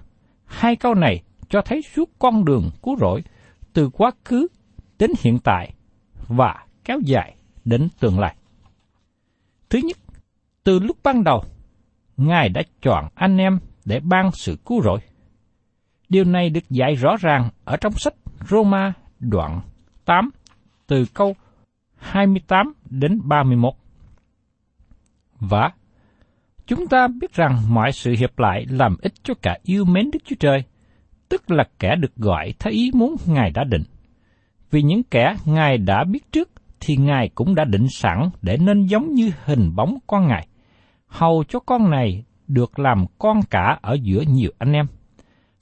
hai 0.45 0.75
câu 0.75 0.95
này 0.95 1.23
cho 1.49 1.61
thấy 1.61 1.81
suốt 1.81 2.09
con 2.19 2.45
đường 2.45 2.69
cứu 2.83 2.97
rỗi 2.99 3.23
từ 3.73 3.89
quá 3.89 4.11
khứ 4.25 4.47
đến 4.99 5.11
hiện 5.19 5.39
tại 5.43 5.73
và 6.27 6.65
kéo 6.83 6.99
dài 7.05 7.35
đến 7.65 7.87
tương 7.99 8.19
lai. 8.19 8.35
Thứ 9.69 9.79
nhất, 9.83 9.97
từ 10.63 10.79
lúc 10.79 10.97
ban 11.03 11.23
đầu, 11.23 11.43
Ngài 12.17 12.49
đã 12.49 12.61
chọn 12.81 13.07
anh 13.15 13.37
em 13.37 13.59
để 13.85 13.99
ban 13.99 14.31
sự 14.31 14.57
cứu 14.65 14.81
rỗi. 14.81 14.99
Điều 16.09 16.23
này 16.23 16.49
được 16.49 16.69
dạy 16.69 16.95
rõ 16.95 17.15
ràng 17.19 17.49
ở 17.65 17.77
trong 17.77 17.93
sách 17.93 18.13
Roma 18.49 18.93
đoạn 19.19 19.61
8 20.05 20.29
từ 20.87 21.05
câu 21.13 21.35
28 21.95 22.73
đến 22.89 23.19
31. 23.23 23.73
Và 25.39 25.71
chúng 26.67 26.87
ta 26.87 27.07
biết 27.07 27.33
rằng 27.33 27.61
mọi 27.69 27.91
sự 27.91 28.15
hiệp 28.19 28.39
lại 28.39 28.65
làm 28.69 28.97
ích 29.01 29.13
cho 29.23 29.33
cả 29.41 29.57
yêu 29.63 29.85
mến 29.85 30.11
Đức 30.11 30.19
Chúa 30.25 30.35
Trời, 30.39 30.63
tức 31.29 31.51
là 31.51 31.63
kẻ 31.79 31.95
được 31.95 32.15
gọi 32.15 32.53
theo 32.59 32.71
ý 32.73 32.91
muốn 32.93 33.15
Ngài 33.25 33.51
đã 33.51 33.63
định. 33.63 33.83
Vì 34.71 34.81
những 34.81 35.03
kẻ 35.03 35.35
Ngài 35.45 35.77
đã 35.77 36.03
biết 36.03 36.31
trước 36.31 36.49
thì 36.79 36.95
Ngài 36.97 37.29
cũng 37.35 37.55
đã 37.55 37.65
định 37.65 37.87
sẵn 37.89 38.29
để 38.41 38.57
nên 38.57 38.85
giống 38.85 39.13
như 39.13 39.31
hình 39.45 39.75
bóng 39.75 39.97
con 40.07 40.27
Ngài, 40.27 40.47
hầu 41.07 41.43
cho 41.49 41.59
con 41.59 41.89
này 41.89 42.23
được 42.47 42.79
làm 42.79 43.05
con 43.19 43.41
cả 43.49 43.79
ở 43.81 43.97
giữa 44.01 44.21
nhiều 44.27 44.51
anh 44.57 44.73
em. 44.73 44.85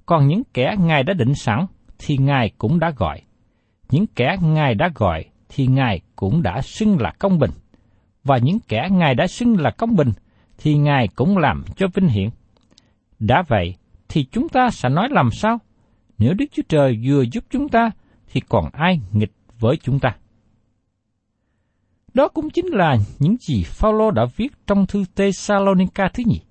Còn 0.05 0.27
những 0.27 0.43
kẻ 0.53 0.75
Ngài 0.79 1.03
đã 1.03 1.13
định 1.13 1.35
sẵn 1.35 1.65
thì 1.99 2.17
Ngài 2.17 2.51
cũng 2.57 2.79
đã 2.79 2.91
gọi. 2.97 3.21
Những 3.89 4.05
kẻ 4.15 4.37
Ngài 4.41 4.75
đã 4.75 4.89
gọi 4.95 5.25
thì 5.49 5.67
Ngài 5.67 6.01
cũng 6.15 6.41
đã 6.41 6.61
xưng 6.61 7.01
là 7.01 7.13
công 7.19 7.39
bình. 7.39 7.51
Và 8.25 8.37
những 8.37 8.59
kẻ 8.67 8.89
Ngài 8.91 9.15
đã 9.15 9.27
xưng 9.27 9.59
là 9.59 9.71
công 9.71 9.95
bình, 9.95 10.11
thì 10.57 10.77
Ngài 10.77 11.07
cũng 11.07 11.37
làm 11.37 11.63
cho 11.75 11.87
vinh 11.93 12.07
hiển. 12.07 12.29
Đã 13.19 13.43
vậy, 13.47 13.75
thì 14.09 14.25
chúng 14.31 14.49
ta 14.49 14.69
sẽ 14.71 14.89
nói 14.89 15.07
làm 15.11 15.31
sao? 15.31 15.59
Nếu 16.17 16.33
Đức 16.33 16.45
Chúa 16.51 16.63
Trời 16.69 16.99
vừa 17.03 17.21
giúp 17.31 17.43
chúng 17.49 17.69
ta, 17.69 17.91
thì 18.31 18.41
còn 18.49 18.69
ai 18.73 18.99
nghịch 19.11 19.31
với 19.59 19.77
chúng 19.83 19.99
ta? 19.99 20.15
Đó 22.13 22.27
cũng 22.27 22.49
chính 22.49 22.65
là 22.65 22.97
những 23.19 23.37
gì 23.39 23.63
Phaolô 23.63 24.11
đã 24.11 24.25
viết 24.35 24.53
trong 24.67 24.85
thư 24.85 25.03
Thessalonica 25.15 26.09
thứ 26.13 26.23
nhì. 26.27 26.41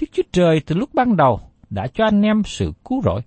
Đức 0.00 0.06
Chúa 0.12 0.22
Trời 0.32 0.60
từ 0.66 0.74
lúc 0.74 0.94
ban 0.94 1.16
đầu 1.16 1.40
đã 1.70 1.86
cho 1.94 2.04
anh 2.04 2.22
em 2.22 2.42
sự 2.44 2.72
cứu 2.84 3.02
rỗi. 3.02 3.20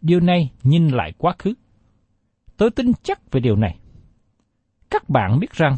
Điều 0.00 0.20
này 0.20 0.50
nhìn 0.62 0.88
lại 0.88 1.12
quá 1.18 1.34
khứ. 1.38 1.54
Tôi 2.56 2.70
tin 2.70 2.92
chắc 3.02 3.32
về 3.32 3.40
điều 3.40 3.56
này. 3.56 3.78
Các 4.90 5.08
bạn 5.08 5.38
biết 5.40 5.52
rằng 5.52 5.76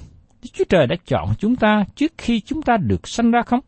Chúa 0.52 0.64
Trời 0.68 0.86
đã 0.86 0.96
chọn 1.06 1.34
chúng 1.38 1.56
ta 1.56 1.84
trước 1.94 2.12
khi 2.18 2.40
chúng 2.40 2.62
ta 2.62 2.76
được 2.76 3.08
sanh 3.08 3.30
ra 3.30 3.42
không? 3.42 3.60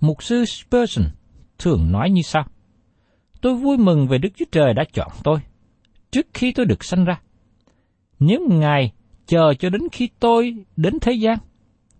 Mục 0.00 0.22
sư 0.22 0.44
Spurgeon 0.44 1.06
thường 1.58 1.92
nói 1.92 2.10
như 2.10 2.22
sau. 2.22 2.44
Tôi 3.40 3.54
vui 3.54 3.76
mừng 3.76 4.08
về 4.08 4.18
Đức 4.18 4.28
Chúa 4.36 4.44
Trời 4.52 4.74
đã 4.74 4.84
chọn 4.92 5.12
tôi, 5.24 5.38
trước 6.10 6.26
khi 6.34 6.52
tôi 6.52 6.66
được 6.66 6.84
sanh 6.84 7.04
ra. 7.04 7.20
Nếu 8.18 8.40
Ngài 8.48 8.92
chờ 9.26 9.54
cho 9.58 9.70
đến 9.70 9.82
khi 9.92 10.08
tôi 10.20 10.64
đến 10.76 10.98
thế 11.00 11.12
gian, 11.12 11.38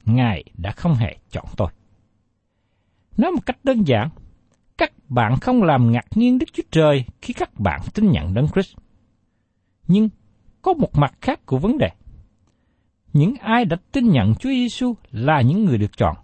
Ngài 0.04 0.44
đã 0.54 0.70
không 0.70 0.94
hề 0.94 1.16
chọn 1.30 1.44
tôi. 1.56 1.68
Nói 3.16 3.30
một 3.32 3.47
cách 3.47 3.59
đơn 3.64 3.82
giản, 3.85 4.09
các 4.78 4.92
bạn 5.09 5.37
không 5.40 5.62
làm 5.62 5.92
ngạc 5.92 6.06
nhiên 6.14 6.38
Đức 6.38 6.47
Chúa 6.52 6.62
Trời 6.70 7.04
khi 7.23 7.35
các 7.35 7.61
bạn 7.61 7.80
tin 7.94 8.11
nhận 8.11 8.35
Đấng 8.35 8.49
Christ. 8.49 8.76
Nhưng 9.88 10.09
có 10.62 10.73
một 10.73 10.97
mặt 10.97 11.14
khác 11.20 11.47
của 11.47 11.59
vấn 11.59 11.78
đề. 11.78 11.90
Những 13.12 13.35
ai 13.35 13.64
đã 13.64 13.76
tin 13.93 14.09
nhận 14.11 14.35
Chúa 14.35 14.50
Giêsu 14.50 14.95
là 15.11 15.40
những 15.40 15.64
người 15.64 15.79
được 15.79 15.97
chọn, 15.97 16.17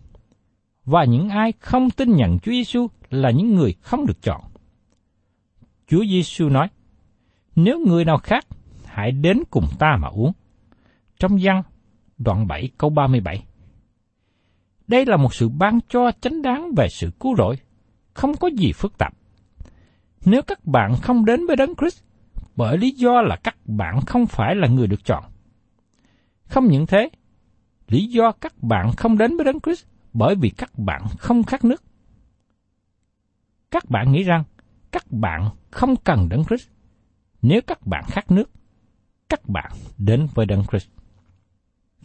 và 0.84 1.04
những 1.04 1.28
ai 1.28 1.52
không 1.60 1.90
tin 1.90 2.16
nhận 2.16 2.38
Chúa 2.38 2.52
Giêsu 2.52 2.86
là 3.10 3.30
những 3.30 3.54
người 3.54 3.74
không 3.80 4.06
được 4.06 4.22
chọn. 4.22 4.40
Chúa 5.88 6.04
Giêsu 6.04 6.48
nói: 6.48 6.68
Nếu 7.56 7.78
người 7.86 8.04
nào 8.04 8.18
khác, 8.18 8.46
hãy 8.84 9.12
đến 9.12 9.42
cùng 9.50 9.66
ta 9.78 9.96
mà 10.00 10.08
uống. 10.08 10.32
Trong 11.18 11.38
văn 11.42 11.62
đoạn 12.18 12.46
7 12.46 12.70
câu 12.78 12.90
37. 12.90 13.44
Đây 14.86 15.06
là 15.06 15.16
một 15.16 15.34
sự 15.34 15.48
ban 15.48 15.78
cho 15.88 16.10
chánh 16.20 16.42
đáng 16.42 16.70
về 16.76 16.88
sự 16.88 17.10
cứu 17.20 17.36
rỗi. 17.36 17.56
không 18.14 18.36
có 18.36 18.48
gì 18.48 18.72
phức 18.72 18.98
tạp. 18.98 19.12
Nếu 20.24 20.42
các 20.42 20.66
bạn 20.66 20.96
không 21.02 21.24
đến 21.24 21.46
với 21.46 21.56
Đấng 21.56 21.74
Christ, 21.74 22.02
bởi 22.56 22.78
lý 22.78 22.90
do 22.90 23.20
là 23.22 23.36
các 23.36 23.56
bạn 23.64 24.00
không 24.00 24.26
phải 24.26 24.54
là 24.54 24.68
người 24.68 24.86
được 24.86 25.04
chọn. 25.04 25.24
Không 26.48 26.68
những 26.68 26.86
thế, 26.86 27.10
lý 27.88 28.06
do 28.06 28.32
các 28.32 28.62
bạn 28.62 28.92
không 28.96 29.18
đến 29.18 29.36
với 29.36 29.44
Đấng 29.44 29.60
Christ 29.60 29.84
bởi 30.12 30.34
vì 30.34 30.50
các 30.50 30.78
bạn 30.78 31.02
không 31.18 31.42
khát 31.42 31.64
nước. 31.64 31.82
Các 33.70 33.90
bạn 33.90 34.12
nghĩ 34.12 34.22
rằng 34.22 34.44
các 34.92 35.12
bạn 35.12 35.50
không 35.70 35.96
cần 35.96 36.28
Đấng 36.28 36.44
Christ. 36.44 36.68
Nếu 37.42 37.60
các 37.66 37.86
bạn 37.86 38.04
khát 38.06 38.30
nước, 38.30 38.50
các 39.28 39.48
bạn 39.48 39.72
đến 39.98 40.28
với 40.34 40.46
Đấng 40.46 40.64
Christ. 40.70 40.88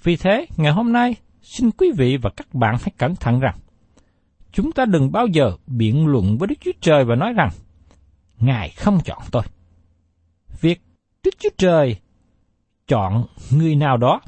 Vì 0.03 0.15
thế, 0.15 0.45
ngày 0.57 0.71
hôm 0.71 0.93
nay, 0.93 1.15
xin 1.41 1.71
quý 1.71 1.91
vị 1.97 2.17
và 2.17 2.29
các 2.29 2.53
bạn 2.53 2.75
hãy 2.81 2.91
cẩn 2.97 3.15
thận 3.15 3.39
rằng, 3.39 3.57
chúng 4.51 4.71
ta 4.71 4.85
đừng 4.85 5.11
bao 5.11 5.27
giờ 5.27 5.57
biện 5.67 6.07
luận 6.07 6.37
với 6.37 6.47
Đức 6.47 6.55
Chúa 6.59 6.71
Trời 6.81 7.05
và 7.05 7.15
nói 7.15 7.33
rằng, 7.33 7.49
Ngài 8.39 8.69
không 8.69 8.99
chọn 9.05 9.21
tôi. 9.31 9.43
Việc 10.61 10.81
Đức 11.23 11.31
Chúa 11.39 11.49
Trời 11.57 11.99
chọn 12.91 13.25
người 13.51 13.75
nào 13.75 13.97
đó 13.97 14.21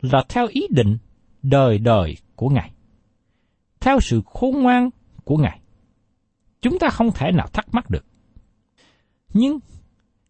là 0.00 0.24
theo 0.28 0.46
ý 0.46 0.66
định 0.70 0.98
đời 1.42 1.78
đời 1.78 2.16
của 2.36 2.48
Ngài. 2.48 2.70
Theo 3.80 4.00
sự 4.00 4.22
khôn 4.26 4.62
ngoan 4.62 4.90
của 5.24 5.36
Ngài. 5.36 5.60
Chúng 6.62 6.78
ta 6.78 6.88
không 6.88 7.12
thể 7.14 7.32
nào 7.32 7.46
thắc 7.52 7.74
mắc 7.74 7.90
được. 7.90 8.04
Nhưng, 9.32 9.58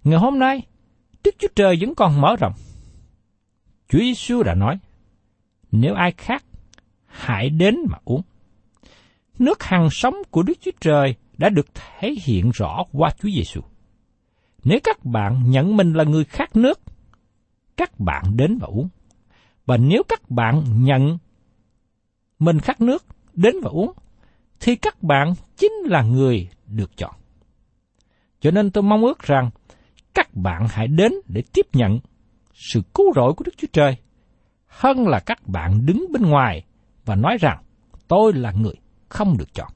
ngày 0.05 0.19
hôm 0.19 0.39
nay, 0.39 0.63
Đức 1.25 1.35
Chúa 1.39 1.49
Trời 1.57 1.77
vẫn 1.81 1.95
còn 1.95 2.21
mở 2.21 2.37
rộng. 2.37 2.53
Chúa 3.89 3.99
Giêsu 3.99 4.43
đã 4.43 4.55
nói, 4.55 4.79
nếu 5.73 5.95
ai 5.95 6.13
khác, 6.13 6.45
hãy 7.07 7.51
đến 7.51 7.77
mà 7.91 7.99
uống. 8.05 8.23
Nước 9.39 9.63
hằng 9.63 9.89
sống 9.91 10.15
của 10.31 10.43
Đức 10.43 10.55
Chúa 10.61 10.71
Trời 10.81 11.15
đã 11.39 11.49
được 11.49 11.67
thể 11.75 12.15
hiện 12.23 12.51
rõ 12.55 12.85
qua 12.93 13.11
Chúa 13.23 13.29
Giêsu. 13.31 13.61
Nếu 14.65 14.79
các 14.85 15.05
bạn 15.05 15.51
nhận 15.51 15.77
mình 15.77 15.93
là 15.93 16.05
người 16.05 16.25
khác 16.25 16.57
nước, 16.57 16.81
các 17.81 18.01
bạn 18.01 18.37
đến 18.37 18.59
và 18.61 18.67
uống. 18.67 18.89
Và 19.67 19.77
nếu 19.77 20.03
các 20.09 20.31
bạn 20.31 20.85
nhận 20.85 21.19
mình 22.39 22.59
khát 22.61 22.81
nước, 22.81 23.05
đến 23.35 23.55
và 23.63 23.71
uống, 23.71 23.93
thì 24.61 24.77
các 24.77 25.03
bạn 25.03 25.35
chính 25.57 25.73
là 25.85 26.03
người 26.03 26.49
được 26.67 26.97
chọn. 26.97 27.15
Cho 28.41 28.51
nên 28.51 28.71
tôi 28.71 28.83
mong 28.83 29.03
ước 29.03 29.23
rằng 29.23 29.51
các 30.15 30.35
bạn 30.35 30.67
hãy 30.71 30.89
đến 30.89 31.13
để 31.27 31.43
tiếp 31.53 31.67
nhận 31.73 31.99
sự 32.55 32.83
cứu 32.95 33.13
rỗi 33.17 33.33
của 33.33 33.45
Đức 33.45 33.53
Chúa 33.57 33.69
Trời, 33.73 33.97
hơn 34.67 35.09
là 35.09 35.21
các 35.21 35.49
bạn 35.49 35.87
đứng 35.87 36.07
bên 36.13 36.23
ngoài 36.23 36.65
và 37.05 37.15
nói 37.15 37.37
rằng 37.41 37.63
tôi 38.09 38.33
là 38.33 38.53
người 38.53 38.75
không 39.09 39.37
được 39.39 39.55
chọn. 39.55 39.71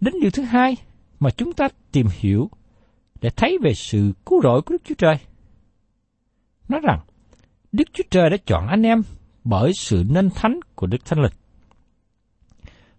Đến 0.00 0.14
điều 0.20 0.30
thứ 0.30 0.42
hai 0.42 0.76
mà 1.20 1.30
chúng 1.30 1.52
ta 1.52 1.68
tìm 1.92 2.06
hiểu 2.10 2.50
để 3.20 3.30
thấy 3.30 3.58
về 3.62 3.74
sự 3.74 4.12
cứu 4.26 4.40
rỗi 4.42 4.62
của 4.62 4.72
Đức 4.72 4.82
Chúa 4.84 4.94
Trời. 4.94 5.18
Nói 6.68 6.80
rằng, 6.82 7.00
Đức 7.72 7.88
Chúa 7.92 8.04
Trời 8.10 8.30
đã 8.30 8.36
chọn 8.46 8.66
anh 8.66 8.82
em 8.82 9.02
bởi 9.44 9.72
sự 9.72 10.04
nên 10.08 10.30
thánh 10.30 10.60
của 10.74 10.86
Đức 10.86 11.04
Thánh 11.04 11.18
Linh. 11.22 11.32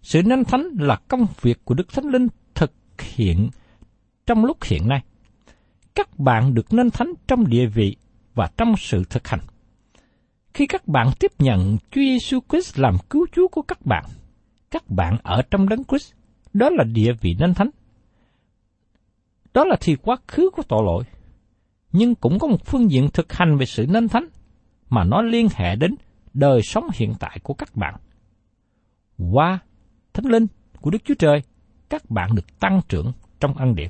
Sự 0.02 0.22
nên 0.22 0.44
thánh 0.44 0.68
là 0.78 0.96
công 1.08 1.26
việc 1.40 1.64
của 1.64 1.74
Đức 1.74 1.92
Thánh 1.92 2.04
Linh 2.04 2.28
thực 2.54 2.72
hiện 2.98 3.48
trong 4.26 4.44
lúc 4.44 4.64
hiện 4.64 4.88
nay. 4.88 5.02
Các 5.94 6.18
bạn 6.18 6.54
được 6.54 6.72
nên 6.72 6.90
thánh 6.90 7.12
trong 7.26 7.46
địa 7.46 7.66
vị 7.66 7.96
và 8.34 8.50
trong 8.56 8.74
sự 8.76 9.04
thực 9.10 9.28
hành. 9.28 9.40
Khi 10.54 10.66
các 10.66 10.88
bạn 10.88 11.10
tiếp 11.20 11.32
nhận 11.38 11.76
Chúa 11.90 12.00
Giêsu 12.00 12.40
Christ 12.48 12.78
làm 12.78 12.96
cứu 13.10 13.26
Chúa 13.32 13.48
của 13.48 13.62
các 13.62 13.86
bạn, 13.86 14.04
các 14.70 14.90
bạn 14.90 15.16
ở 15.22 15.42
trong 15.50 15.68
đấng 15.68 15.84
Christ, 15.84 16.12
đó 16.52 16.70
là 16.70 16.84
địa 16.84 17.12
vị 17.20 17.36
nên 17.38 17.54
thánh. 17.54 17.70
Đó 19.54 19.64
là 19.64 19.76
thì 19.80 19.96
quá 19.96 20.16
khứ 20.28 20.50
của 20.50 20.62
tội 20.68 20.82
lỗi. 20.84 21.04
Nhưng 21.92 22.14
cũng 22.14 22.38
có 22.38 22.46
một 22.46 22.64
phương 22.64 22.90
diện 22.90 23.08
thực 23.12 23.32
hành 23.32 23.56
về 23.56 23.66
sự 23.66 23.86
nên 23.88 24.08
thánh 24.08 24.26
mà 24.90 25.04
nó 25.04 25.22
liên 25.22 25.48
hệ 25.54 25.76
đến 25.76 25.94
đời 26.34 26.62
sống 26.62 26.84
hiện 26.94 27.14
tại 27.20 27.38
của 27.42 27.54
các 27.54 27.76
bạn. 27.76 27.94
Qua 29.32 29.58
Thánh 30.12 30.26
Linh 30.26 30.46
của 30.80 30.90
Đức 30.90 30.98
Chúa 31.04 31.14
Trời, 31.18 31.42
các 31.88 32.10
bạn 32.10 32.34
được 32.34 32.60
tăng 32.60 32.80
trưởng 32.88 33.12
trong 33.40 33.54
ân 33.54 33.74
điển. 33.74 33.88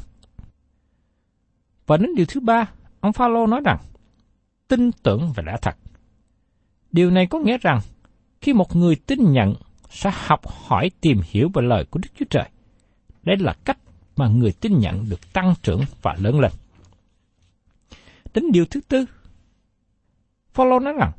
Và 1.86 1.96
đến 1.96 2.14
điều 2.16 2.26
thứ 2.28 2.40
ba, 2.40 2.66
ông 3.00 3.12
Phaolô 3.12 3.46
nói 3.46 3.60
rằng, 3.64 3.78
tin 4.68 4.90
tưởng 5.02 5.32
và 5.36 5.42
lẽ 5.46 5.56
thật. 5.62 5.76
Điều 6.92 7.10
này 7.10 7.26
có 7.26 7.38
nghĩa 7.38 7.58
rằng, 7.58 7.80
khi 8.40 8.52
một 8.52 8.76
người 8.76 8.96
tin 8.96 9.32
nhận 9.32 9.54
sẽ 9.90 10.10
học 10.14 10.40
hỏi 10.46 10.90
tìm 11.00 11.20
hiểu 11.24 11.50
về 11.54 11.62
lời 11.62 11.84
của 11.90 12.00
Đức 12.02 12.08
Chúa 12.18 12.24
Trời. 12.30 12.48
Đây 13.22 13.36
là 13.36 13.54
cách 13.64 13.78
mà 14.16 14.28
người 14.28 14.52
tin 14.52 14.78
nhận 14.78 15.08
được 15.08 15.32
tăng 15.32 15.54
trưởng 15.62 15.80
và 16.02 16.16
lớn 16.18 16.40
lên. 16.40 16.52
Đến 18.38 18.52
điều 18.52 18.64
thứ 18.64 18.80
tư, 18.88 19.04
Phaolô 20.52 20.78
nói 20.78 20.92
rằng, 20.92 21.12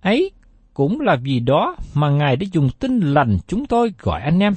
ấy 0.00 0.30
cũng 0.74 1.00
là 1.00 1.16
vì 1.22 1.40
đó 1.40 1.76
mà 1.94 2.10
Ngài 2.10 2.36
đã 2.36 2.46
dùng 2.52 2.70
tin 2.78 3.00
lành 3.00 3.38
chúng 3.46 3.66
tôi 3.66 3.92
gọi 3.98 4.20
anh 4.20 4.38
em, 4.38 4.54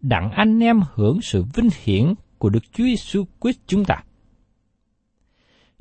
đặng 0.00 0.30
anh 0.30 0.60
em 0.60 0.80
hưởng 0.94 1.20
sự 1.22 1.44
vinh 1.54 1.68
hiển 1.82 2.14
của 2.38 2.48
Đức 2.48 2.60
Chúa 2.72 2.84
Giêsu 2.84 3.24
Christ 3.40 3.58
chúng 3.66 3.84
ta. 3.84 4.02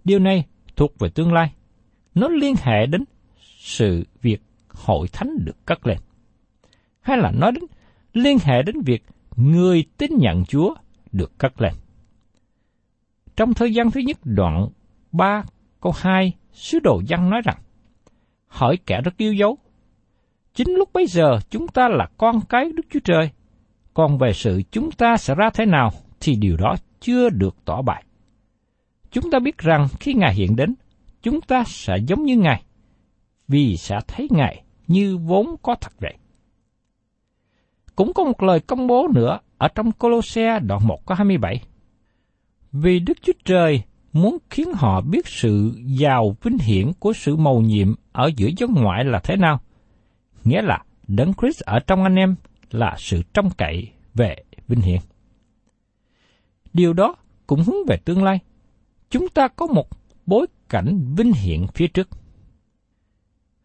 Điều 0.04 0.20
này 0.20 0.46
thuộc 0.76 1.00
về 1.00 1.10
tương 1.10 1.34
lai. 1.34 1.54
Nó 2.16 2.28
liên 2.28 2.56
hệ 2.62 2.86
đến 2.86 3.04
sự 3.60 4.04
việc 4.22 4.42
hội 4.68 5.08
thánh 5.08 5.30
được 5.46 5.66
cất 5.66 5.88
lên. 5.88 5.98
Hay 7.02 7.18
là 7.18 7.32
nói 7.32 7.52
đến 7.52 7.64
liên 8.14 8.38
hệ 8.44 8.62
đến 8.62 8.82
việc 8.82 9.04
người 9.36 9.86
tin 9.98 10.12
nhận 10.18 10.46
Chúa 10.46 10.76
được 11.12 11.38
cất 11.38 11.62
lên. 11.62 11.74
Trong 13.36 13.54
thời 13.54 13.74
gian 13.74 13.92
thứ 13.92 14.00
nhất 14.00 14.18
đoạn 14.24 14.70
3 15.12 15.44
câu 15.82 15.94
2, 15.96 16.34
sứ 16.54 16.80
đồ 16.80 17.02
văn 17.08 17.30
nói 17.30 17.42
rằng, 17.46 17.58
hỏi 18.48 18.78
kẻ 18.86 19.02
rất 19.02 19.18
yêu 19.18 19.34
dấu. 19.34 19.58
Chính 20.54 20.70
lúc 20.72 20.94
bấy 20.94 21.06
giờ 21.08 21.40
chúng 21.50 21.68
ta 21.68 21.90
là 21.90 22.08
con 22.18 22.42
cái 22.50 22.72
Đức 22.76 22.84
Chúa 22.90 23.00
Trời, 23.00 23.30
còn 23.94 24.18
về 24.18 24.34
sự 24.34 24.62
chúng 24.72 24.92
ta 24.92 25.18
sẽ 25.18 25.36
ra 25.36 25.50
thế 25.50 25.66
nào 25.66 25.92
thì 26.20 26.36
điều 26.36 26.58
đó 26.58 26.76
chưa 27.00 27.30
được 27.30 27.56
tỏ 27.66 27.82
bày. 27.82 28.04
Chúng 29.12 29.32
ta 29.32 29.40
biết 29.40 29.58
rằng 29.58 29.88
khi 30.00 30.14
Ngài 30.14 30.34
hiện 30.34 30.56
đến, 30.56 30.76
chúng 31.22 31.42
ta 31.42 31.64
sẽ 31.68 31.98
giống 32.08 32.24
như 32.24 32.38
Ngài, 32.38 32.64
vì 33.48 33.78
sẽ 33.78 34.00
thấy 34.08 34.28
Ngài 34.32 34.64
như 34.88 35.18
vốn 35.18 35.56
có 35.62 35.76
thật 35.82 35.94
vậy. 36.00 36.18
Cũng 37.96 38.14
có 38.14 38.24
một 38.24 38.44
lời 38.44 38.60
công 38.60 38.88
bố 38.88 39.08
nữa 39.08 39.40
ở 39.58 39.68
trong 39.68 39.92
Colosse 39.92 40.60
đoạn 40.60 40.88
1 40.88 41.06
có 41.06 41.16
27. 41.16 41.62
Vì 42.72 43.00
Đức 43.00 43.18
Chúa 43.22 43.34
Trời 43.46 43.84
muốn 44.14 44.38
khiến 44.50 44.74
họ 44.74 45.02
biết 45.02 45.28
sự 45.28 45.74
giàu 45.86 46.36
vinh 46.42 46.58
hiển 46.58 46.92
của 47.00 47.14
sự 47.14 47.36
mầu 47.36 47.62
nhiệm 47.62 47.96
ở 48.12 48.32
giữa 48.36 48.50
dân 48.58 48.74
ngoại 48.74 49.06
là 49.06 49.20
thế 49.24 49.36
nào. 49.36 49.60
Nghĩa 50.44 50.62
là 50.62 50.84
Đấng 51.08 51.34
Christ 51.34 51.62
ở 51.62 51.80
trong 51.80 52.04
anh 52.04 52.16
em 52.16 52.36
là 52.72 52.96
sự 52.98 53.22
trông 53.34 53.50
cậy 53.58 53.90
về 54.14 54.36
vinh 54.68 54.82
hiển. 54.82 55.00
Điều 56.74 56.94
đó 56.94 57.16
cũng 57.48 57.64
hướng 57.64 57.86
về 57.88 57.98
tương 58.06 58.24
lai. 58.24 58.40
Chúng 59.10 59.30
ta 59.30 59.48
có 59.48 59.68
một 59.68 59.88
bối 60.26 60.48
cảnh 60.70 61.16
vinh 61.16 61.34
hiển 61.34 61.68
phía 61.76 61.88
trước. 61.88 62.10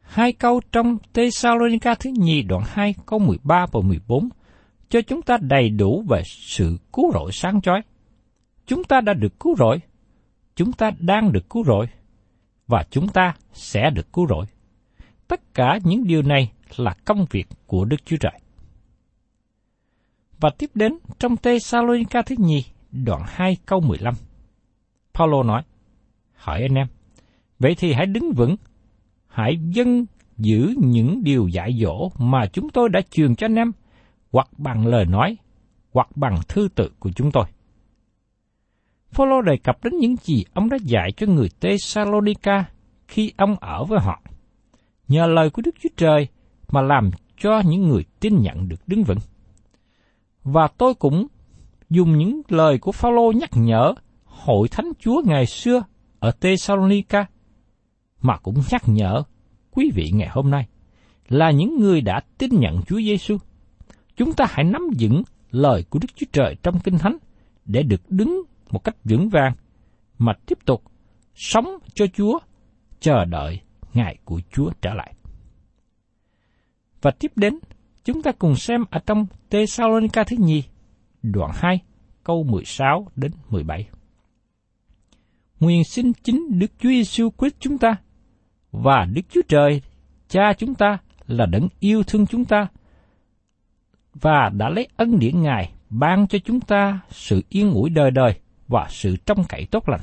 Hai 0.00 0.32
câu 0.32 0.60
trong 0.72 0.98
Thessalonica 1.14 1.94
thứ 1.94 2.10
nhì 2.16 2.42
đoạn 2.42 2.62
2 2.66 2.94
câu 3.06 3.18
13 3.18 3.66
và 3.72 3.80
14 3.80 4.28
cho 4.88 5.00
chúng 5.00 5.22
ta 5.22 5.36
đầy 5.40 5.70
đủ 5.70 6.04
về 6.08 6.22
sự 6.24 6.78
cứu 6.92 7.12
rỗi 7.12 7.30
sáng 7.32 7.60
chói. 7.60 7.82
Chúng 8.66 8.84
ta 8.84 9.00
đã 9.00 9.12
được 9.12 9.40
cứu 9.40 9.56
rỗi, 9.56 9.80
chúng 10.56 10.72
ta 10.72 10.90
đang 10.98 11.32
được 11.32 11.50
cứu 11.50 11.64
rỗi, 11.64 11.86
và 12.66 12.84
chúng 12.90 13.08
ta 13.08 13.34
sẽ 13.52 13.90
được 13.90 14.12
cứu 14.12 14.26
rỗi. 14.28 14.46
Tất 15.28 15.54
cả 15.54 15.78
những 15.84 16.06
điều 16.06 16.22
này 16.22 16.52
là 16.76 16.94
công 17.04 17.26
việc 17.30 17.48
của 17.66 17.84
Đức 17.84 17.96
Chúa 18.04 18.16
Trời. 18.16 18.40
Và 20.40 20.50
tiếp 20.58 20.70
đến 20.74 20.98
trong 21.18 21.36
tê 21.36 21.58
sa 21.58 21.82
ca 22.10 22.22
thứ 22.22 22.34
nhì, 22.38 22.64
đoạn 22.92 23.22
2 23.26 23.56
câu 23.66 23.80
15. 23.80 24.14
Paulo 25.14 25.42
nói, 25.42 25.62
hỏi 26.34 26.62
anh 26.62 26.74
em, 26.74 26.86
vậy 27.58 27.74
thì 27.78 27.92
hãy 27.92 28.06
đứng 28.06 28.32
vững, 28.32 28.56
hãy 29.26 29.56
dân 29.56 30.06
giữ 30.36 30.74
những 30.76 31.24
điều 31.24 31.48
dạy 31.48 31.78
dỗ 31.82 32.10
mà 32.18 32.46
chúng 32.46 32.70
tôi 32.70 32.88
đã 32.88 33.00
truyền 33.10 33.36
cho 33.36 33.46
anh 33.46 33.54
em, 33.54 33.72
hoặc 34.32 34.48
bằng 34.58 34.86
lời 34.86 35.04
nói, 35.04 35.36
hoặc 35.92 36.16
bằng 36.16 36.40
thư 36.48 36.68
tự 36.74 36.90
của 36.98 37.10
chúng 37.12 37.32
tôi. 37.32 37.44
Phaolô 39.16 39.42
đề 39.42 39.56
cập 39.56 39.84
đến 39.84 39.96
những 39.98 40.16
gì 40.16 40.44
ông 40.54 40.68
đã 40.68 40.76
dạy 40.82 41.12
cho 41.16 41.26
người 41.26 41.48
Tesalonica 41.60 42.64
khi 43.08 43.32
ông 43.36 43.56
ở 43.60 43.84
với 43.84 43.98
họ. 44.00 44.22
Nhờ 45.08 45.26
lời 45.26 45.50
của 45.50 45.62
Đức 45.62 45.74
Chúa 45.82 45.88
Trời 45.96 46.28
mà 46.68 46.82
làm 46.82 47.10
cho 47.38 47.62
những 47.66 47.88
người 47.88 48.04
tin 48.20 48.40
nhận 48.40 48.68
được 48.68 48.80
đứng 48.86 49.04
vững. 49.04 49.18
Và 50.44 50.68
tôi 50.78 50.94
cũng 50.94 51.26
dùng 51.90 52.18
những 52.18 52.42
lời 52.48 52.78
của 52.78 52.92
Phaolô 52.92 53.32
nhắc 53.32 53.50
nhở 53.54 53.94
hội 54.24 54.68
thánh 54.68 54.92
Chúa 54.98 55.22
ngày 55.24 55.46
xưa 55.46 55.84
ở 56.18 56.30
Tesalonica 56.30 57.26
mà 58.20 58.36
cũng 58.36 58.62
nhắc 58.70 58.82
nhở 58.86 59.22
quý 59.70 59.90
vị 59.94 60.10
ngày 60.14 60.28
hôm 60.32 60.50
nay 60.50 60.66
là 61.28 61.50
những 61.50 61.80
người 61.80 62.00
đã 62.00 62.20
tin 62.38 62.50
nhận 62.60 62.82
Chúa 62.82 62.98
Giêsu. 62.98 63.36
Chúng 64.16 64.32
ta 64.32 64.46
hãy 64.48 64.64
nắm 64.64 64.82
vững 64.98 65.22
lời 65.50 65.84
của 65.90 65.98
Đức 65.98 66.08
Chúa 66.16 66.26
Trời 66.32 66.56
trong 66.62 66.80
Kinh 66.80 66.98
Thánh 66.98 67.16
để 67.64 67.82
được 67.82 68.10
đứng 68.10 68.42
một 68.70 68.84
cách 68.84 68.96
vững 69.04 69.28
vàng 69.28 69.52
mà 70.18 70.32
tiếp 70.46 70.58
tục 70.64 70.82
sống 71.34 71.66
cho 71.94 72.06
Chúa, 72.06 72.38
chờ 73.00 73.24
đợi 73.24 73.60
ngày 73.94 74.18
của 74.24 74.40
Chúa 74.52 74.70
trở 74.80 74.94
lại. 74.94 75.14
Và 77.02 77.10
tiếp 77.10 77.32
đến, 77.36 77.58
chúng 78.04 78.22
ta 78.22 78.32
cùng 78.32 78.56
xem 78.56 78.84
ở 78.90 79.00
trong 79.06 79.26
tê 79.48 79.66
sa 79.66 79.84
ca 80.12 80.24
thứ 80.24 80.36
nhì, 80.40 80.62
đoạn 81.22 81.50
2, 81.54 81.80
câu 82.24 82.44
16 82.44 83.06
đến 83.16 83.32
17. 83.50 83.88
Nguyện 85.60 85.84
xin 85.84 86.12
chính 86.12 86.58
Đức 86.58 86.70
Chúa 86.78 86.88
Giêsu 86.88 87.30
Christ 87.38 87.54
chúng 87.60 87.78
ta 87.78 87.96
và 88.72 89.04
Đức 89.04 89.22
Chúa 89.30 89.42
Trời, 89.48 89.82
Cha 90.28 90.52
chúng 90.52 90.74
ta 90.74 90.98
là 91.26 91.46
đấng 91.46 91.68
yêu 91.80 92.02
thương 92.02 92.26
chúng 92.26 92.44
ta 92.44 92.66
và 94.14 94.50
đã 94.54 94.68
lấy 94.68 94.88
ân 94.96 95.18
điển 95.18 95.42
Ngài 95.42 95.72
ban 95.90 96.26
cho 96.26 96.38
chúng 96.44 96.60
ta 96.60 97.00
sự 97.10 97.42
yên 97.48 97.72
ủi 97.72 97.90
đời 97.90 98.10
đời 98.10 98.40
và 98.68 98.86
sự 98.90 99.16
trông 99.26 99.44
cậy 99.48 99.66
tốt 99.70 99.88
lành. 99.88 100.00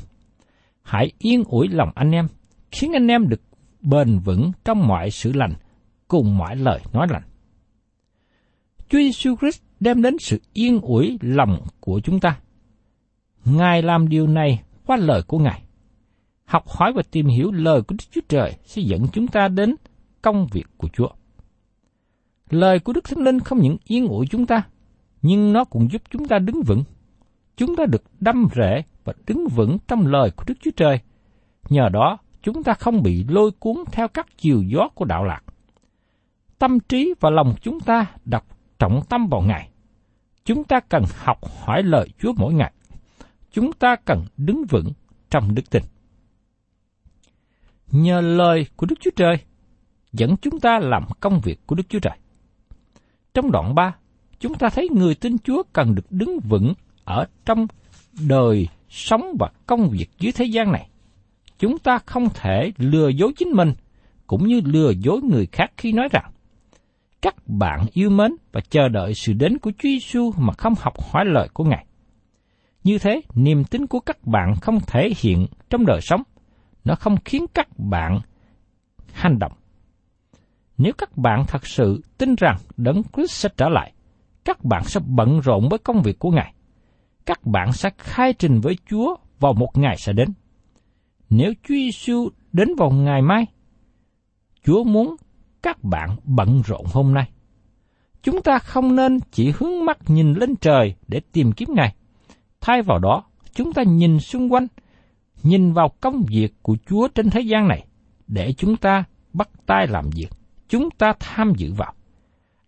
Hãy 0.81 1.11
yên 1.17 1.43
ủi 1.43 1.67
lòng 1.67 1.89
anh 1.95 2.11
em, 2.11 2.27
khiến 2.71 2.93
anh 2.93 3.07
em 3.07 3.29
được 3.29 3.41
bền 3.81 4.19
vững 4.19 4.51
trong 4.65 4.87
mọi 4.87 5.11
sự 5.11 5.33
lành, 5.33 5.53
cùng 6.07 6.37
mọi 6.37 6.55
lời 6.55 6.79
nói 6.93 7.07
lành. 7.09 7.23
Chúa 8.89 8.99
Giêsu 8.99 9.35
Christ 9.35 9.61
đem 9.79 10.01
đến 10.01 10.17
sự 10.19 10.41
yên 10.53 10.79
ủi 10.81 11.17
lòng 11.21 11.65
của 11.79 11.99
chúng 11.99 12.19
ta. 12.19 12.39
Ngài 13.45 13.81
làm 13.81 14.09
điều 14.09 14.27
này 14.27 14.63
qua 14.85 14.97
lời 14.97 15.21
của 15.27 15.39
Ngài. 15.39 15.61
Học 16.45 16.67
hỏi 16.67 16.93
và 16.95 17.01
tìm 17.11 17.27
hiểu 17.27 17.51
lời 17.51 17.81
của 17.81 17.95
Đức 17.99 18.05
Chúa 18.11 18.21
Trời 18.29 18.53
sẽ 18.65 18.81
dẫn 18.81 19.07
chúng 19.13 19.27
ta 19.27 19.47
đến 19.47 19.75
công 20.21 20.47
việc 20.51 20.65
của 20.77 20.87
Chúa. 20.93 21.09
Lời 22.49 22.79
của 22.79 22.93
Đức 22.93 23.03
Thánh 23.03 23.23
Linh 23.23 23.39
không 23.39 23.59
những 23.61 23.77
yên 23.85 24.07
ủi 24.07 24.27
chúng 24.27 24.45
ta, 24.45 24.63
nhưng 25.21 25.53
nó 25.53 25.63
cũng 25.63 25.91
giúp 25.91 26.01
chúng 26.11 26.27
ta 26.27 26.39
đứng 26.39 26.61
vững. 26.61 26.83
Chúng 27.57 27.75
ta 27.75 27.85
được 27.85 28.03
đâm 28.19 28.47
rễ 28.55 28.83
và 29.03 29.13
đứng 29.27 29.47
vững 29.47 29.77
trong 29.87 30.07
lời 30.07 30.31
của 30.31 30.43
Đức 30.47 30.53
Chúa 30.61 30.71
Trời. 30.75 30.99
Nhờ 31.69 31.89
đó, 31.89 32.17
chúng 32.41 32.63
ta 32.63 32.73
không 32.73 33.03
bị 33.03 33.25
lôi 33.27 33.51
cuốn 33.51 33.77
theo 33.91 34.07
các 34.07 34.27
chiều 34.37 34.63
gió 34.63 34.89
của 34.95 35.05
đạo 35.05 35.23
lạc. 35.23 35.43
Tâm 36.59 36.79
trí 36.79 37.13
và 37.19 37.29
lòng 37.29 37.55
chúng 37.61 37.79
ta 37.79 38.05
đặt 38.25 38.43
trọng 38.79 39.01
tâm 39.09 39.27
vào 39.27 39.41
Ngài. 39.41 39.69
Chúng 40.45 40.63
ta 40.63 40.79
cần 40.79 41.03
học 41.17 41.39
hỏi 41.61 41.83
lời 41.83 42.09
Chúa 42.19 42.33
mỗi 42.37 42.53
ngày. 42.53 42.73
Chúng 43.51 43.73
ta 43.73 43.95
cần 43.95 44.25
đứng 44.37 44.65
vững 44.69 44.91
trong 45.29 45.55
đức 45.55 45.69
tin. 45.69 45.83
Nhờ 47.91 48.21
lời 48.21 48.65
của 48.75 48.85
Đức 48.85 48.95
Chúa 49.01 49.11
Trời, 49.15 49.37
dẫn 50.13 50.37
chúng 50.37 50.59
ta 50.59 50.79
làm 50.79 51.03
công 51.19 51.39
việc 51.39 51.59
của 51.67 51.75
Đức 51.75 51.83
Chúa 51.89 51.99
Trời. 51.99 52.17
Trong 53.33 53.51
đoạn 53.51 53.75
3, 53.75 53.95
chúng 54.39 54.53
ta 54.53 54.69
thấy 54.69 54.89
người 54.89 55.15
tin 55.15 55.37
Chúa 55.37 55.63
cần 55.73 55.95
được 55.95 56.11
đứng 56.11 56.39
vững 56.39 56.73
ở 57.05 57.25
trong 57.45 57.67
đời 58.27 58.67
sống 58.89 59.35
và 59.39 59.51
công 59.67 59.89
việc 59.89 60.09
dưới 60.19 60.31
thế 60.31 60.45
gian 60.45 60.71
này. 60.71 60.89
Chúng 61.59 61.79
ta 61.79 61.97
không 62.05 62.27
thể 62.33 62.71
lừa 62.77 63.07
dối 63.07 63.31
chính 63.37 63.49
mình, 63.49 63.73
cũng 64.27 64.47
như 64.47 64.61
lừa 64.65 64.91
dối 64.91 65.21
người 65.21 65.45
khác 65.51 65.71
khi 65.77 65.91
nói 65.91 66.07
rằng 66.11 66.31
các 67.23 67.35
bạn 67.47 67.85
yêu 67.93 68.09
mến 68.09 68.31
và 68.51 68.61
chờ 68.69 68.89
đợi 68.89 69.13
sự 69.13 69.33
đến 69.33 69.57
của 69.57 69.71
Chúa 69.71 69.89
Giêsu 69.89 70.31
mà 70.37 70.53
không 70.53 70.73
học 70.79 70.93
hỏi 71.11 71.25
lời 71.25 71.47
của 71.53 71.63
Ngài. 71.63 71.85
Như 72.83 72.97
thế, 72.97 73.21
niềm 73.35 73.63
tin 73.63 73.87
của 73.87 73.99
các 73.99 74.17
bạn 74.23 74.55
không 74.61 74.79
thể 74.87 75.09
hiện 75.17 75.47
trong 75.69 75.85
đời 75.85 76.01
sống, 76.01 76.23
nó 76.83 76.95
không 76.95 77.17
khiến 77.25 77.45
các 77.53 77.67
bạn 77.77 78.19
hành 79.13 79.39
động. 79.39 79.51
Nếu 80.77 80.93
các 80.97 81.17
bạn 81.17 81.45
thật 81.47 81.67
sự 81.67 82.01
tin 82.17 82.35
rằng 82.35 82.57
Đấng 82.77 83.01
Christ 83.13 83.31
sẽ 83.31 83.49
trở 83.57 83.69
lại, 83.69 83.93
các 84.45 84.63
bạn 84.63 84.83
sẽ 84.83 84.99
bận 85.05 85.39
rộn 85.39 85.69
với 85.69 85.79
công 85.79 86.01
việc 86.01 86.19
của 86.19 86.31
Ngài. 86.31 86.53
Các 87.25 87.45
bạn 87.45 87.73
sẽ 87.73 87.89
khai 87.97 88.33
trình 88.33 88.59
với 88.59 88.77
Chúa 88.89 89.15
vào 89.39 89.53
một 89.53 89.77
ngày 89.77 89.95
sẽ 89.97 90.13
đến. 90.13 90.29
Nếu 91.29 91.53
Chúa 91.63 91.75
Giêsu 91.75 92.29
đến 92.53 92.75
vào 92.77 92.89
ngày 92.89 93.21
mai, 93.21 93.45
Chúa 94.63 94.83
muốn 94.83 95.15
các 95.63 95.83
bạn 95.83 96.09
bận 96.23 96.61
rộn 96.65 96.85
hôm 96.93 97.13
nay. 97.13 97.29
Chúng 98.23 98.41
ta 98.41 98.59
không 98.59 98.95
nên 98.95 99.19
chỉ 99.31 99.53
hướng 99.57 99.85
mắt 99.85 99.97
nhìn 100.07 100.33
lên 100.33 100.55
trời 100.55 100.95
để 101.07 101.21
tìm 101.31 101.51
kiếm 101.51 101.69
Ngài. 101.73 101.95
Thay 102.61 102.81
vào 102.81 102.99
đó, 102.99 103.23
chúng 103.53 103.73
ta 103.73 103.83
nhìn 103.83 104.19
xung 104.19 104.53
quanh, 104.53 104.67
nhìn 105.43 105.73
vào 105.73 105.89
công 106.01 106.23
việc 106.27 106.53
của 106.61 106.77
Chúa 106.89 107.07
trên 107.07 107.29
thế 107.29 107.41
gian 107.41 107.67
này, 107.67 107.85
để 108.27 108.53
chúng 108.53 108.77
ta 108.77 109.03
bắt 109.33 109.49
tay 109.65 109.87
làm 109.87 110.09
việc, 110.09 110.29
chúng 110.69 110.89
ta 110.91 111.13
tham 111.19 111.53
dự 111.57 111.73
vào. 111.73 111.93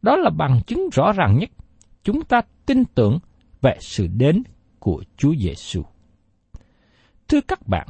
Đó 0.01 0.15
là 0.15 0.29
bằng 0.29 0.61
chứng 0.67 0.89
rõ 0.93 1.11
ràng 1.11 1.37
nhất, 1.39 1.49
chúng 2.03 2.21
ta 2.23 2.41
tin 2.65 2.85
tưởng 2.85 3.19
về 3.65 3.77
sự 3.79 4.07
đến 4.07 4.43
của 4.79 5.03
Chúa 5.17 5.35
Giêsu. 5.35 5.83
Thưa 7.27 7.41
các 7.41 7.67
bạn, 7.67 7.87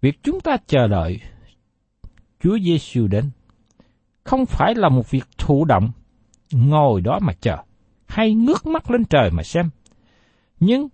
việc 0.00 0.18
chúng 0.22 0.40
ta 0.40 0.56
chờ 0.66 0.88
đợi 0.88 1.20
Chúa 2.40 2.58
Giêsu 2.58 3.06
đến 3.06 3.30
không 4.24 4.46
phải 4.46 4.74
là 4.74 4.88
một 4.88 5.10
việc 5.10 5.24
thụ 5.38 5.64
động, 5.64 5.90
ngồi 6.52 7.00
đó 7.00 7.18
mà 7.22 7.32
chờ, 7.40 7.56
hay 8.06 8.34
ngước 8.34 8.66
mắt 8.66 8.90
lên 8.90 9.04
trời 9.04 9.30
mà 9.30 9.42
xem. 9.42 9.70
Nhưng 10.60 10.88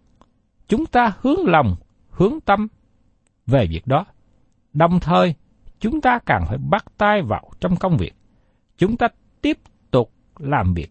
chúng 0.68 0.86
ta 0.86 1.12
hướng 1.20 1.46
lòng, 1.46 1.76
hướng 2.10 2.40
tâm 2.40 2.68
về 3.46 3.66
việc 3.66 3.86
đó. 3.86 4.04
Đồng 4.72 5.00
thời, 5.00 5.34
chúng 5.80 6.00
ta 6.00 6.18
càng 6.26 6.44
phải 6.48 6.58
bắt 6.58 6.84
tay 6.98 7.22
vào 7.22 7.50
trong 7.60 7.76
công 7.76 7.96
việc. 7.96 8.14
Chúng 8.78 8.96
ta 8.96 9.08
tiếp 9.40 9.58
tục 9.90 10.12
làm 10.38 10.74
việc, 10.74 10.90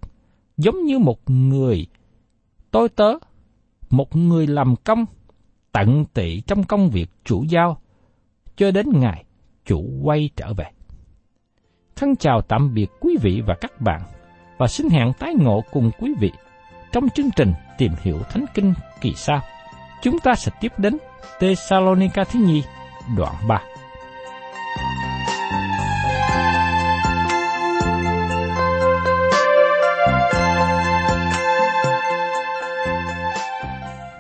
giống 0.57 0.86
như 0.86 0.99
một 0.99 1.29
người 1.29 1.88
tôi 2.71 2.89
tớ, 2.89 3.13
một 3.89 4.15
người 4.15 4.47
làm 4.47 4.75
công, 4.84 5.05
tận 5.71 6.05
tị 6.13 6.41
trong 6.41 6.63
công 6.63 6.89
việc 6.89 7.10
chủ 7.23 7.43
giao, 7.43 7.81
cho 8.55 8.71
đến 8.71 8.86
ngày 8.93 9.23
chủ 9.65 9.86
quay 10.03 10.29
trở 10.36 10.53
về. 10.53 10.65
Thân 11.95 12.15
chào 12.15 12.41
tạm 12.41 12.73
biệt 12.73 12.88
quý 12.99 13.17
vị 13.21 13.41
và 13.47 13.55
các 13.62 13.81
bạn 13.81 14.01
và 14.57 14.67
xin 14.67 14.89
hẹn 14.89 15.13
tái 15.19 15.34
ngộ 15.39 15.63
cùng 15.71 15.91
quý 15.99 16.13
vị 16.19 16.31
trong 16.91 17.10
chương 17.10 17.29
trình 17.36 17.53
Tìm 17.77 17.91
hiểu 18.01 18.19
Thánh 18.29 18.45
Kinh 18.53 18.73
kỳ 19.01 19.13
sau. 19.15 19.41
Chúng 20.01 20.19
ta 20.19 20.36
sẽ 20.36 20.51
tiếp 20.60 20.71
đến 20.77 20.97
Thessalonica 21.39 22.23
thứ 22.23 22.39
nhì, 22.39 22.63
đoạn 23.17 23.36
3. 23.47 23.62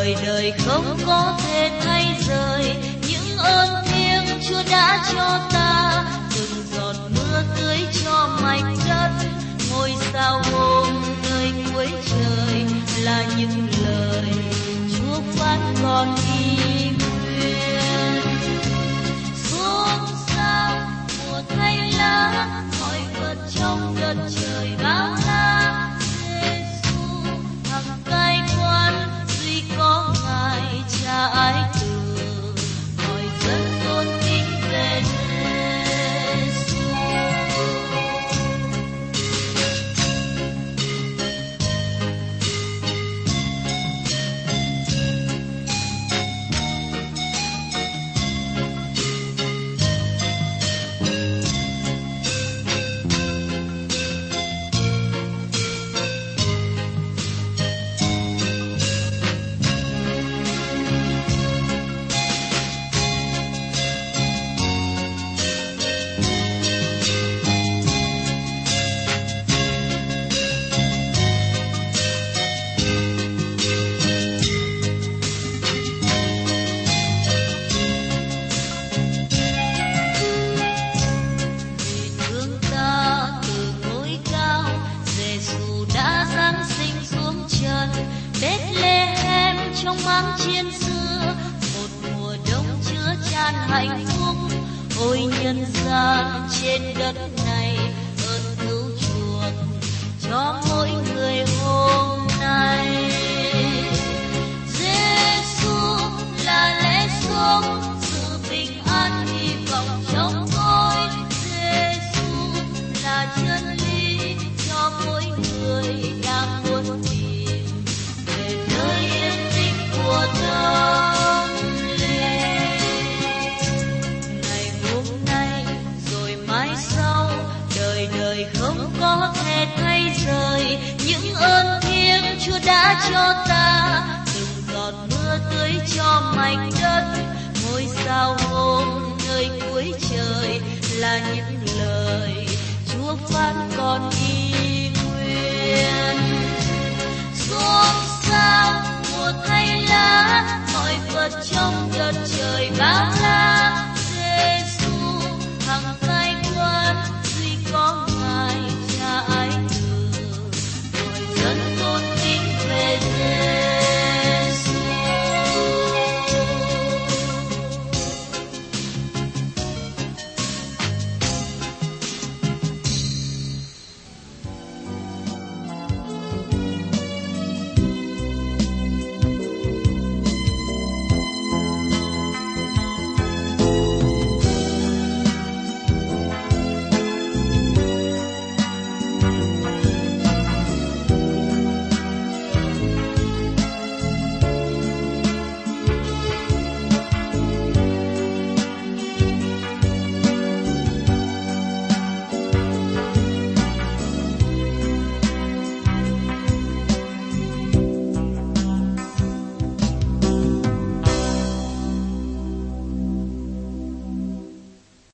đời 0.00 0.16
đời 0.26 0.52
không 0.66 0.98
có 1.06 1.38
thể 1.42 1.70
thay 1.84 2.16
rời. 2.28 2.76
Những 3.08 3.38
ơn 3.38 3.68
thiêng 3.84 4.40
Chúa 4.48 4.62
đã 4.70 5.04
cho 5.12 5.40
ta, 5.52 6.04
từng 6.34 6.64
giọt 6.72 6.96
mưa 7.14 7.42
tưới 7.56 7.78
cho 8.04 8.38
mảnh 8.42 8.76
đất. 8.88 9.10
Ngôi 9.70 9.92
sao 10.12 10.42
hôm 10.52 11.02
nơi 11.30 11.52
cuối 11.74 11.88
trời 12.06 12.64
là 13.02 13.24
những 13.38 13.68
lời 13.84 14.34
Chúa 14.96 15.20
phán 15.36 15.74
còn 15.82 16.14
đi 16.16 16.56
nguyện. 16.98 18.22
Xuống 19.44 20.06
sao 20.26 20.78
mùa 21.18 21.42
thay 21.48 21.92
lá, 21.98 22.46
mọi 22.80 23.00
vật 23.20 23.36
trong 23.54 23.96
đất 24.00 24.16
trời 24.30 24.70
bao 24.82 25.16
la. 25.26 25.59
Có 30.30 30.36
ngài 30.48 30.82
cha 31.04 31.79